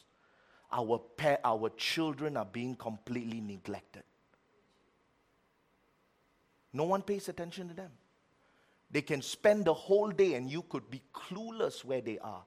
[0.72, 4.04] Our, pa- our children are being completely neglected.
[6.74, 7.92] No one pays attention to them.
[8.90, 12.44] They can spend the whole day and you could be clueless where they are.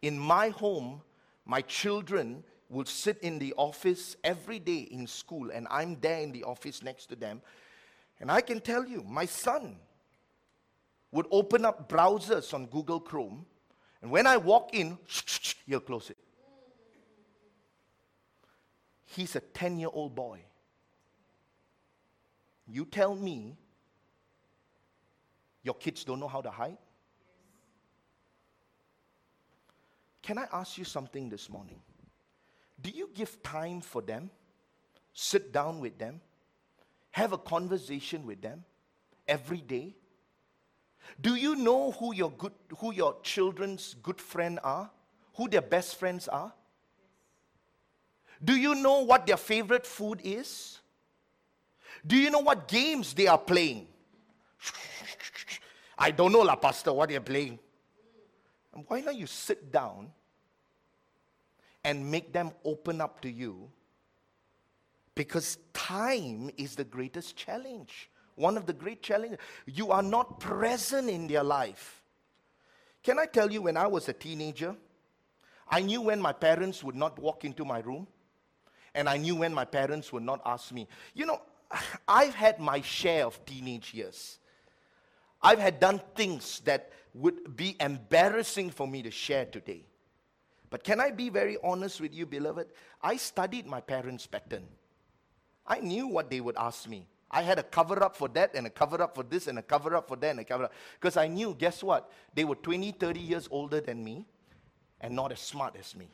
[0.00, 1.00] In my home,
[1.44, 6.32] my children will sit in the office every day in school, and I'm there in
[6.32, 7.42] the office next to them.
[8.20, 9.76] And I can tell you, my son
[11.10, 13.46] would open up browsers on Google Chrome,
[14.02, 14.98] and when I walk in,
[15.66, 16.16] he'll close it.
[19.06, 20.40] He's a 10 year old boy.
[22.66, 23.56] You tell me
[25.62, 26.78] your kids don't know how to hide?
[30.24, 31.78] Can I ask you something this morning?
[32.80, 34.30] Do you give time for them?
[35.12, 36.22] Sit down with them?
[37.10, 38.64] Have a conversation with them
[39.28, 39.94] every day?
[41.20, 44.90] Do you know who your, good, who your children's good friend are?
[45.34, 46.54] Who their best friends are?
[48.42, 50.78] Do you know what their favorite food is?
[52.06, 53.88] Do you know what games they are playing?
[55.98, 57.58] I don't know, La Pastor, what they're playing.
[58.88, 60.10] Why don't you sit down
[61.84, 63.70] and make them open up to you
[65.14, 68.10] Because time is the greatest challenge.
[68.34, 69.38] One of the great challenges.
[69.66, 72.02] You are not present in their life.
[73.02, 74.74] Can I tell you, when I was a teenager,
[75.68, 78.08] I knew when my parents would not walk into my room,
[78.94, 80.88] and I knew when my parents would not ask me.
[81.14, 81.42] You know,
[82.08, 84.38] I've had my share of teenage years.
[85.42, 89.86] I've had done things that would be embarrassing for me to share today.
[90.68, 92.66] But can I be very honest with you, beloved?
[93.00, 94.64] I studied my parents' pattern.
[95.66, 97.06] I knew what they would ask me.
[97.30, 99.62] I had a cover up for that and a cover up for this and a
[99.62, 100.72] cover up for that and a cover up.
[101.00, 102.10] Because I knew, guess what?
[102.34, 104.26] They were 20, 30 years older than me
[105.00, 106.08] and not as smart as me.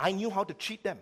[0.00, 0.98] I knew how to cheat them.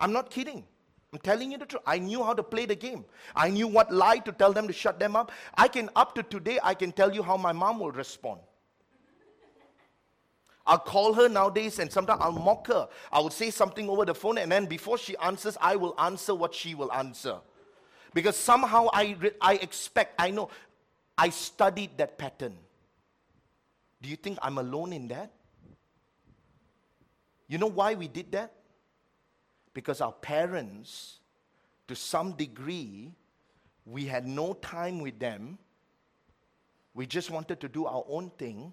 [0.00, 0.64] I'm not kidding.
[1.12, 1.82] I'm telling you the truth.
[1.86, 3.04] I knew how to play the game.
[3.36, 5.30] I knew what lie to tell them to shut them up.
[5.54, 8.40] I can, up to today, I can tell you how my mom will respond.
[10.66, 12.88] I'll call her nowadays and sometimes I'll mock her.
[13.10, 16.34] I will say something over the phone and then before she answers, I will answer
[16.34, 17.38] what she will answer.
[18.14, 20.48] Because somehow I, I expect, I know,
[21.18, 22.56] I studied that pattern.
[24.00, 25.30] Do you think I'm alone in that?
[27.48, 28.52] You know why we did that?
[29.74, 31.20] Because our parents,
[31.88, 33.12] to some degree,
[33.84, 35.58] we had no time with them.
[36.94, 38.72] We just wanted to do our own thing,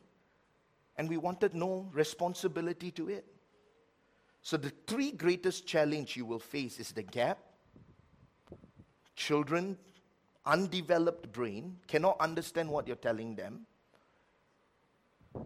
[0.98, 3.26] and we wanted no responsibility to it.
[4.42, 7.40] So, the three greatest challenge you will face is the gap.
[9.16, 9.78] Children,
[10.46, 13.66] undeveloped brain, cannot understand what you're telling them.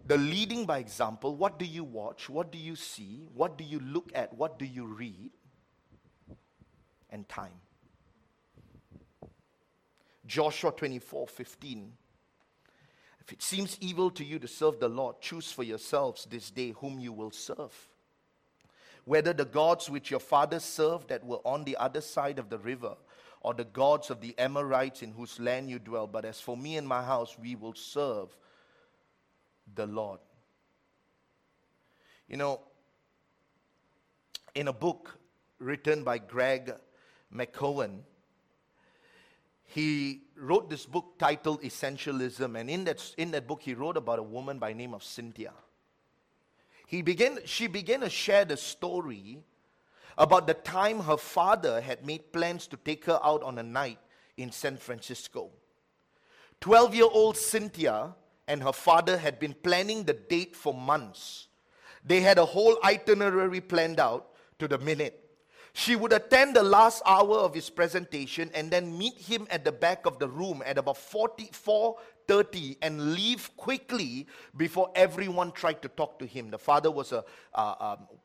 [0.06, 2.28] The leading by example, what do you watch?
[2.28, 3.26] What do you see?
[3.34, 4.32] What do you look at?
[4.34, 5.30] What do you read?
[7.14, 7.60] And time.
[10.26, 11.92] Joshua 24 15.
[13.20, 16.74] If it seems evil to you to serve the Lord, choose for yourselves this day
[16.78, 17.72] whom you will serve.
[19.06, 22.58] Whether the gods which your fathers served that were on the other side of the
[22.58, 22.96] river,
[23.40, 26.06] or the gods of the Amorites in whose land you dwell.
[26.06, 28.34] But as for me and my house, we will serve
[29.74, 30.18] the Lord.
[32.28, 32.60] You know,
[34.54, 35.18] in a book
[35.58, 36.72] written by Greg
[37.34, 38.00] McKeown,
[39.64, 44.18] he wrote this book titled Essentialism, and in that, in that book, he wrote about
[44.18, 45.52] a woman by name of Cynthia.
[46.86, 49.38] He began, she began to share the story
[50.16, 53.98] about the time her father had made plans to take her out on a night
[54.36, 55.50] in San Francisco.
[56.60, 58.14] 12 year old Cynthia
[58.46, 61.48] and her father had been planning the date for months.
[62.04, 64.28] They had a whole itinerary planned out
[64.58, 65.23] to the minute.
[65.76, 69.72] She would attend the last hour of his presentation and then meet him at the
[69.72, 76.20] back of the room at about 44:30 and leave quickly before everyone tried to talk
[76.20, 76.52] to him.
[76.52, 77.24] The father was a,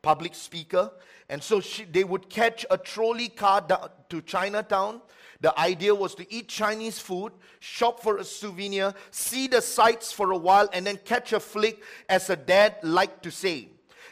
[0.03, 0.91] public speaker,
[1.27, 3.65] and so she, they would catch a trolley car
[4.09, 5.01] to Chinatown.
[5.41, 10.31] The idea was to eat Chinese food, shop for a souvenir, see the sights for
[10.31, 13.69] a while, and then catch a flick, as a dad liked to say.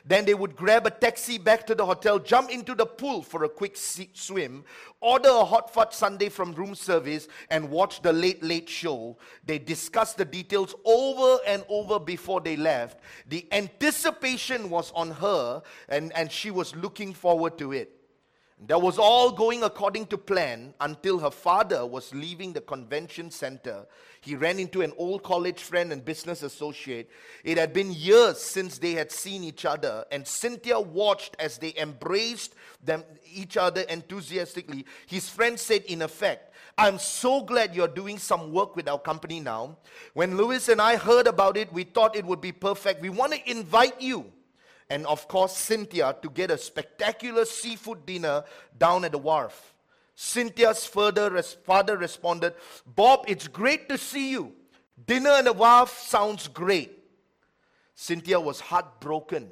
[0.07, 3.43] Then they would grab a taxi back to the hotel, jump into the pool for
[3.43, 4.63] a quick swim,
[5.01, 9.17] order a hot fudge sundae from room service, and watch the late, late show.
[9.45, 12.99] They discussed the details over and over before they left.
[13.27, 17.96] The anticipation was on her, and, and she was looking forward to it.
[18.65, 23.85] That was all going according to plan until her father was leaving the convention center.
[24.19, 27.11] He ran into an old college friend and business associate.
[27.43, 31.75] It had been years since they had seen each other, and Cynthia watched as they
[31.77, 34.87] embraced them, each other enthusiastically.
[35.05, 39.39] His friend said, in effect, I'm so glad you're doing some work with our company
[39.39, 39.77] now.
[40.13, 43.01] When Lewis and I heard about it, we thought it would be perfect.
[43.01, 44.31] We want to invite you
[44.89, 48.43] and of course Cynthia to get a spectacular seafood dinner
[48.77, 49.73] down at the wharf.
[50.15, 54.53] Cynthia's further father responded, Bob, it's great to see you.
[55.05, 56.91] Dinner at the wharf sounds great.
[57.93, 59.49] Cynthia was heartbroken.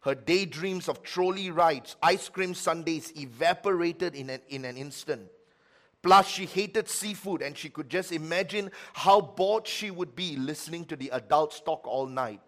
[0.00, 5.28] Her daydreams of trolley rides, ice cream sundaes evaporated in an, in an instant.
[6.02, 10.84] Plus, she hated seafood and she could just imagine how bored she would be listening
[10.86, 12.40] to the adults talk all night.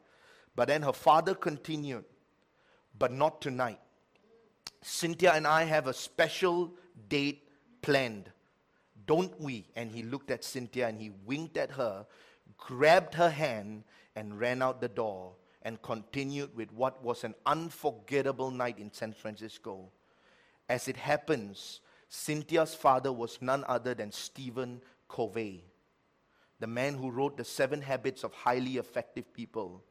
[0.57, 2.05] But then her father continued,
[2.99, 3.81] but not tonight.
[4.83, 6.75] Cynthia and I have a special
[7.09, 7.49] date
[7.83, 8.31] planned,
[9.07, 9.67] don't we?
[9.75, 12.07] And he looked at Cynthia and he winked at her,
[12.57, 13.85] grabbed her hand,
[14.15, 15.33] and ran out the door
[15.63, 19.91] and continued with what was an unforgettable night in San Francisco.
[20.69, 25.65] As it happens, Cynthia's father was none other than Stephen Covey,
[26.61, 29.83] the man who wrote The Seven Habits of Highly Effective People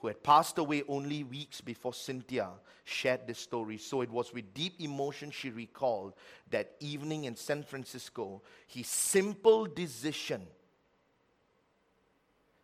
[0.00, 2.50] who had passed away only weeks before Cynthia
[2.84, 3.78] shared this story.
[3.78, 6.14] So it was with deep emotion she recalled
[6.50, 10.46] that evening in San Francisco, his simple decision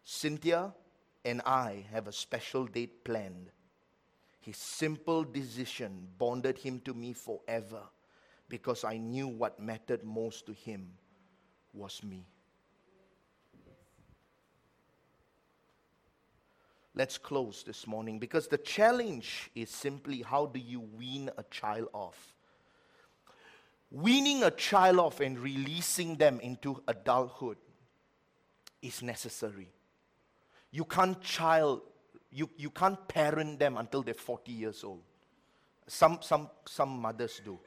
[0.04, 0.74] Cynthia
[1.24, 3.50] and I have a special date planned.
[4.40, 7.82] His simple decision bonded him to me forever
[8.50, 10.92] because I knew what mattered most to him
[11.72, 12.26] was me.
[16.96, 21.88] Let's close this morning because the challenge is simply how do you wean a child
[21.92, 22.34] off?
[23.90, 27.56] Weaning a child off and releasing them into adulthood
[28.80, 29.68] is necessary.
[30.70, 31.82] You can't child,
[32.30, 35.02] you, you can't parent them until they're 40 years old.
[35.88, 37.58] Some, some, some mothers do.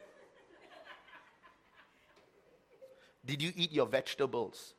[3.26, 4.74] Did you eat your vegetables?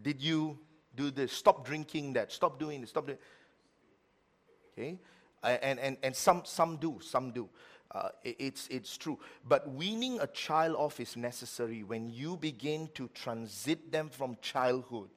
[0.00, 0.58] Did you
[0.94, 1.32] do this?
[1.32, 2.32] Stop drinking that.
[2.32, 2.90] Stop doing this.
[2.90, 3.18] Stop doing.
[4.72, 4.98] Okay,
[5.42, 6.98] and and and some some do.
[7.00, 7.48] Some do.
[7.92, 9.18] Uh, it's it's true.
[9.48, 15.08] But weaning a child off is necessary when you begin to transit them from childhood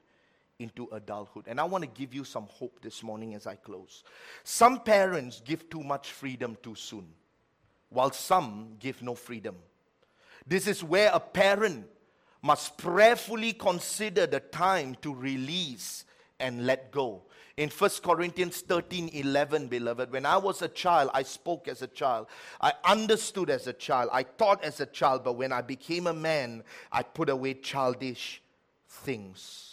[0.60, 1.46] into adulthood.
[1.48, 4.04] And I want to give you some hope this morning as I close.
[4.44, 7.08] Some parents give too much freedom too soon,
[7.90, 9.56] while some give no freedom.
[10.48, 11.86] This is where a parent
[12.44, 16.06] must prayerfully consider the time to release
[16.40, 17.24] and let go.
[17.56, 21.88] In 1 Corinthians 13 11, beloved, when I was a child, I spoke as a
[21.88, 22.28] child.
[22.60, 24.10] I understood as a child.
[24.12, 25.24] I thought as a child.
[25.24, 28.42] But when I became a man, I put away childish
[28.90, 29.70] things.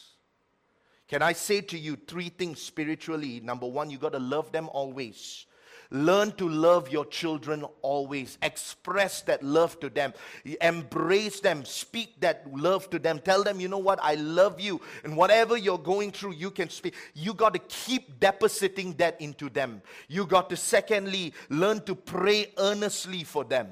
[1.08, 3.40] Can I say to you three things spiritually?
[3.40, 5.46] Number one, you got to love them always.
[5.91, 8.38] Learn to love your children always.
[8.43, 10.12] Express that love to them.
[10.61, 11.64] Embrace them.
[11.64, 13.18] Speak that love to them.
[13.18, 14.80] Tell them, you know what, I love you.
[15.03, 16.95] And whatever you're going through, you can speak.
[17.14, 19.82] You got to keep depositing that into them.
[20.07, 23.68] You got to, secondly, learn to pray earnestly for them.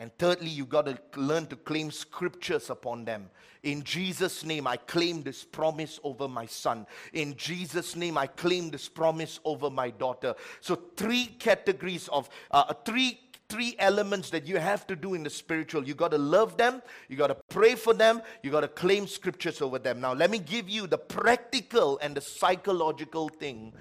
[0.00, 3.28] And thirdly, you got to learn to claim scriptures upon them.
[3.62, 6.86] In Jesus' name, I claim this promise over my son.
[7.12, 10.34] In Jesus' name, I claim this promise over my daughter.
[10.60, 13.20] So, three categories of, uh, three
[13.50, 15.84] three elements that you have to do in the spiritual.
[15.84, 19.08] You got to love them, you got to pray for them, you got to claim
[19.08, 20.00] scriptures over them.
[20.00, 23.72] Now, let me give you the practical and the psychological thing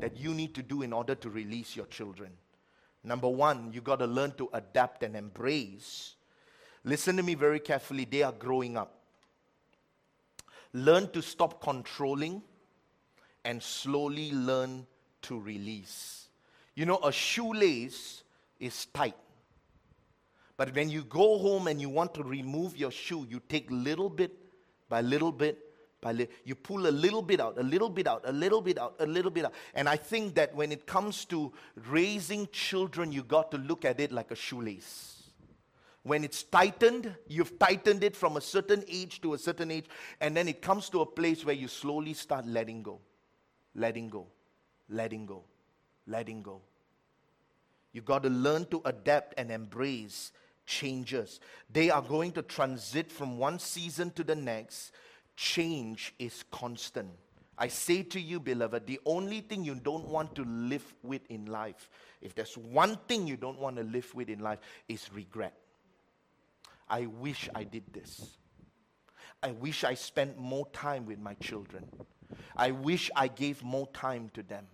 [0.00, 2.30] that you need to do in order to release your children.
[3.06, 6.16] Number one, you got to learn to adapt and embrace.
[6.82, 8.04] Listen to me very carefully.
[8.04, 8.98] They are growing up.
[10.72, 12.42] Learn to stop controlling
[13.44, 14.88] and slowly learn
[15.22, 16.26] to release.
[16.74, 18.24] You know, a shoelace
[18.58, 19.14] is tight.
[20.56, 24.10] But when you go home and you want to remove your shoe, you take little
[24.10, 24.32] bit
[24.88, 25.58] by little bit
[26.44, 29.06] you pull a little bit out, a little bit out, a little bit out, a
[29.06, 29.52] little bit out.
[29.74, 31.52] And I think that when it comes to
[31.88, 35.24] raising children, you got to look at it like a shoelace.
[36.02, 39.86] When it's tightened, you've tightened it from a certain age to a certain age,
[40.20, 43.00] and then it comes to a place where you slowly start letting go,
[43.74, 44.28] letting go,
[44.88, 45.42] letting go,
[46.06, 46.60] letting go.
[47.92, 50.30] You've got to learn to adapt and embrace
[50.64, 51.40] changes.
[51.72, 54.92] They are going to transit from one season to the next
[55.36, 57.10] change is constant.
[57.58, 61.46] I say to you, beloved, the only thing you don't want to live with in
[61.46, 61.88] life,
[62.20, 64.58] if there's one thing you don't want to live with in life,
[64.88, 65.54] is regret.
[66.88, 68.36] I wish I did this.
[69.42, 71.86] I wish I spent more time with my children.
[72.56, 74.66] I wish I gave more time to them.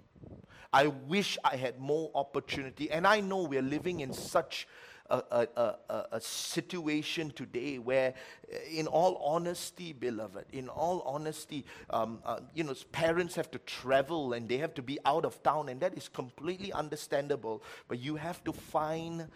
[0.73, 2.91] I wish I had more opportunity.
[2.91, 4.67] And I know we're living in such
[5.13, 8.15] a, a, a, a situation today where,
[8.51, 13.59] eh, in all honesty, beloved, in all honesty, um, uh, you know, parents have to
[13.61, 17.63] travel and they have to be out of town, and that is completely understandable.
[17.89, 19.29] But you have to find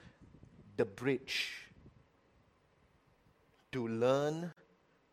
[0.77, 1.66] the bridge
[3.72, 4.53] to learn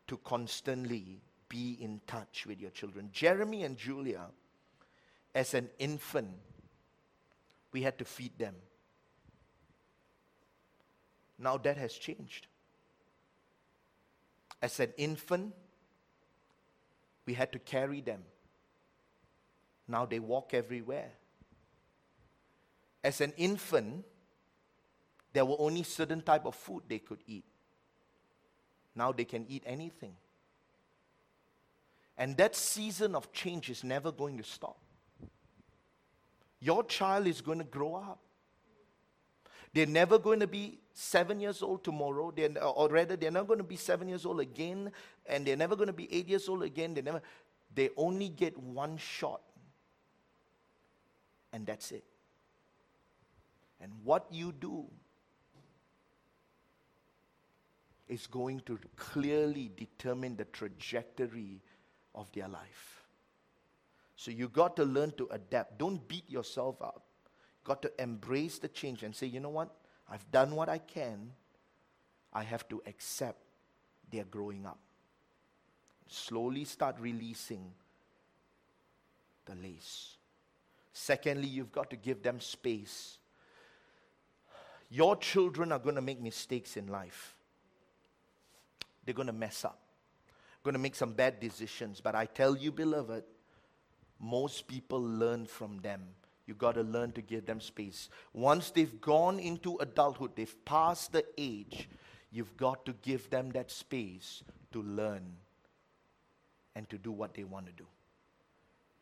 [0.06, 3.10] to constantly be in touch with your children.
[3.12, 4.22] Jeremy and Julia,
[5.34, 6.30] as an infant,
[7.72, 8.54] we had to feed them.
[11.44, 12.46] Now that has changed.
[14.62, 15.52] As an infant,
[17.26, 18.22] we had to carry them.
[19.86, 21.10] Now they walk everywhere.
[23.02, 24.06] As an infant,
[25.34, 27.44] there were only certain type of food they could eat.
[28.94, 30.14] Now they can eat anything.
[32.16, 34.78] And that season of change is never going to stop.
[36.60, 38.20] Your child is going to grow up.
[39.74, 43.58] They're never going to be seven years old tomorrow, they're, or rather, they're not going
[43.58, 44.92] to be seven years old again,
[45.26, 46.94] and they're never going to be eight years old again.
[46.94, 47.20] They never.
[47.74, 49.40] They only get one shot
[51.54, 52.04] and that's it.
[53.80, 54.86] And what you do
[58.08, 61.62] is going to clearly determine the trajectory
[62.14, 63.04] of their life.
[64.16, 65.78] So you got to learn to adapt.
[65.78, 67.04] Don't beat yourself up.
[67.64, 69.70] Got to embrace the change and say, you know what?
[70.10, 71.32] I've done what I can.
[72.32, 73.38] I have to accept
[74.12, 74.78] they're growing up.
[76.06, 77.72] Slowly start releasing
[79.46, 80.16] the lace.
[80.92, 83.18] Secondly, you've got to give them space.
[84.90, 87.34] Your children are going to make mistakes in life.
[89.04, 89.78] They're going to mess up,
[90.62, 92.00] going to make some bad decisions.
[92.00, 93.24] But I tell you, beloved,
[94.20, 96.02] most people learn from them.
[96.46, 98.10] You got to learn to give them space.
[98.32, 101.88] Once they've gone into adulthood, they've passed the age,
[102.30, 104.42] you've got to give them that space
[104.72, 105.36] to learn
[106.74, 107.86] and to do what they want to do.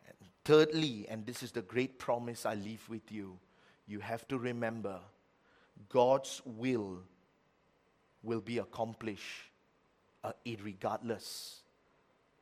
[0.07, 3.39] And thirdly, and this is the great promise I leave with you,
[3.87, 5.01] you have to remember
[5.89, 7.01] God's will
[8.23, 9.51] will be accomplished
[10.23, 10.33] uh,
[10.63, 11.63] regardless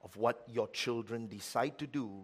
[0.03, 2.23] of what your children decide to do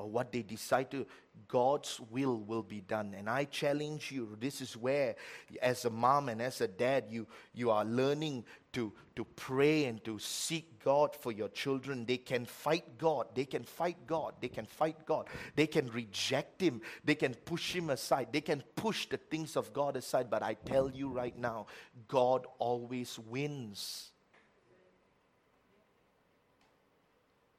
[0.00, 1.06] or what they decide to,
[1.46, 3.14] God's will will be done.
[3.16, 5.14] And I challenge you, this is where,
[5.60, 10.02] as a mom and as a dad, you, you are learning to, to pray and
[10.04, 12.06] to seek God for your children.
[12.06, 13.26] They can fight God.
[13.34, 14.34] They can fight God.
[14.40, 15.26] They can fight God.
[15.54, 16.80] They can reject Him.
[17.04, 18.28] They can push Him aside.
[18.32, 20.30] They can push the things of God aside.
[20.30, 21.66] But I tell you right now,
[22.08, 24.12] God always wins.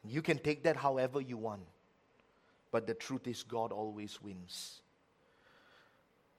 [0.04, 1.62] You can take that however you want.
[2.72, 4.82] But the truth is, God always wins.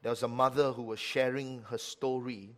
[0.03, 2.57] There was a mother who was sharing her story.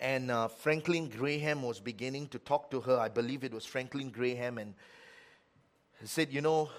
[0.00, 2.98] And uh, Franklin Graham was beginning to talk to her.
[2.98, 4.58] I believe it was Franklin Graham.
[4.58, 4.74] And
[6.00, 6.70] he said, You know,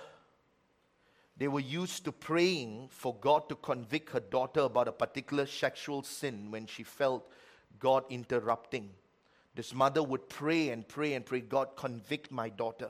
[1.38, 6.02] they were used to praying for God to convict her daughter about a particular sexual
[6.02, 7.32] sin when she felt
[7.80, 8.90] God interrupting.
[9.56, 12.90] This mother would pray and pray and pray, God, convict my daughter.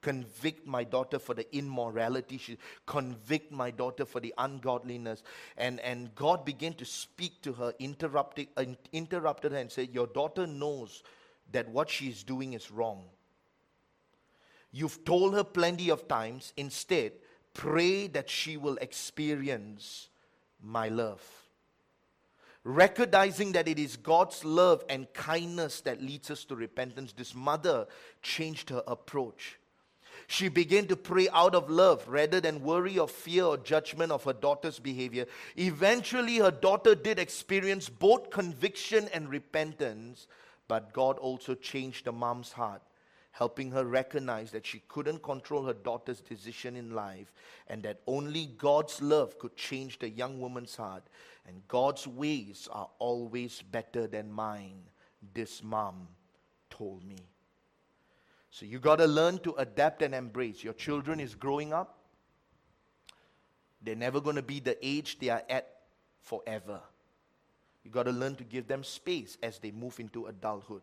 [0.00, 2.38] Convict my daughter for the immorality.
[2.38, 5.22] She convict my daughter for the ungodliness.
[5.56, 10.06] And, and God began to speak to her, interrupted, uh, interrupted her and said, Your
[10.06, 11.02] daughter knows
[11.52, 13.04] that what she is doing is wrong.
[14.70, 16.52] You've told her plenty of times.
[16.56, 17.12] Instead,
[17.54, 20.08] pray that she will experience
[20.62, 21.22] my love
[22.68, 27.86] recognizing that it is God's love and kindness that leads us to repentance, this mother
[28.22, 29.58] changed her approach.
[30.30, 34.24] She began to pray out of love rather than worry or fear or judgment of
[34.24, 35.24] her daughter's behavior.
[35.56, 40.28] Eventually, her daughter did experience both conviction and repentance,
[40.68, 42.82] but God also changed the mom's heart
[43.38, 47.32] helping her recognize that she couldn't control her daughter's decision in life
[47.68, 51.04] and that only God's love could change the young woman's heart.
[51.46, 54.82] And God's ways are always better than mine,
[55.34, 56.08] this mom
[56.68, 57.28] told me.
[58.58, 60.64] So you got to learn to adapt and embrace.
[60.64, 61.96] Your children is growing up.
[63.80, 65.68] They're never going to be the age they are at
[66.22, 66.80] forever.
[67.84, 70.82] You got to learn to give them space as they move into adulthood.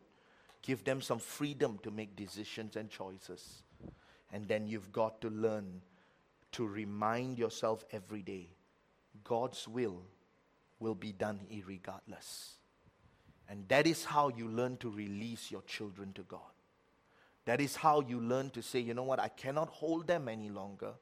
[0.62, 3.64] Give them some freedom to make decisions and choices.
[4.32, 5.82] And then you've got to learn
[6.54, 8.48] to remind yourself every day
[9.26, 10.02] God's will
[10.80, 12.56] will be done regardless.
[13.50, 16.55] And that is how you learn to release your children to God.
[17.46, 20.50] That is how you learn to say, you know what, I cannot hold them any
[20.50, 20.93] longer.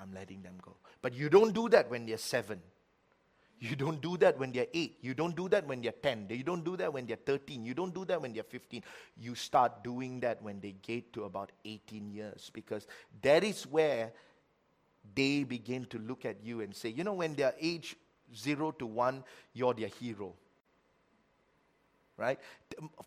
[0.00, 0.76] I'm letting them go.
[1.02, 2.60] But you don't do that when they're seven.
[3.58, 4.98] You don't do that when they're 8.
[5.00, 6.26] You don't do that when they're 10.
[6.28, 7.64] You don't do that when they're 13.
[7.64, 8.82] You don't do that when they're 15.
[9.16, 12.86] You start doing that when they get to about 18 years because
[13.22, 14.12] that is where
[15.14, 17.96] they begin to look at you and say, you know, when they're age
[18.36, 19.24] 0 to 1,
[19.54, 20.34] you're their hero.
[22.18, 22.38] Right?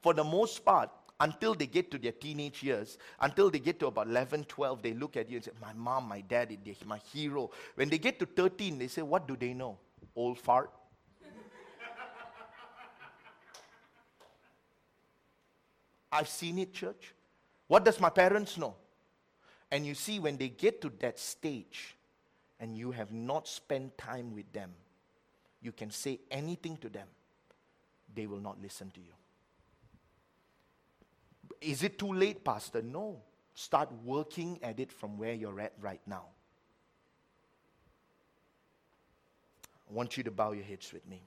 [0.01, 0.89] For the most part,
[1.19, 4.93] until they get to their teenage years, until they get to about 11, 12, they
[4.93, 7.51] look at you and say, My mom, my dad, they're my hero.
[7.75, 9.77] When they get to 13, they say, What do they know?
[10.15, 10.71] old fart.
[16.11, 17.13] I've seen it, church.
[17.67, 18.75] What does my parents know?
[19.71, 21.95] And you see, when they get to that stage
[22.59, 24.71] and you have not spent time with them,
[25.61, 27.07] you can say anything to them,
[28.13, 29.13] they will not listen to you.
[31.61, 32.81] Is it too late, Pastor?
[32.81, 33.21] No.
[33.53, 36.25] Start working at it from where you're at right now.
[39.89, 41.21] I want you to bow your heads with me.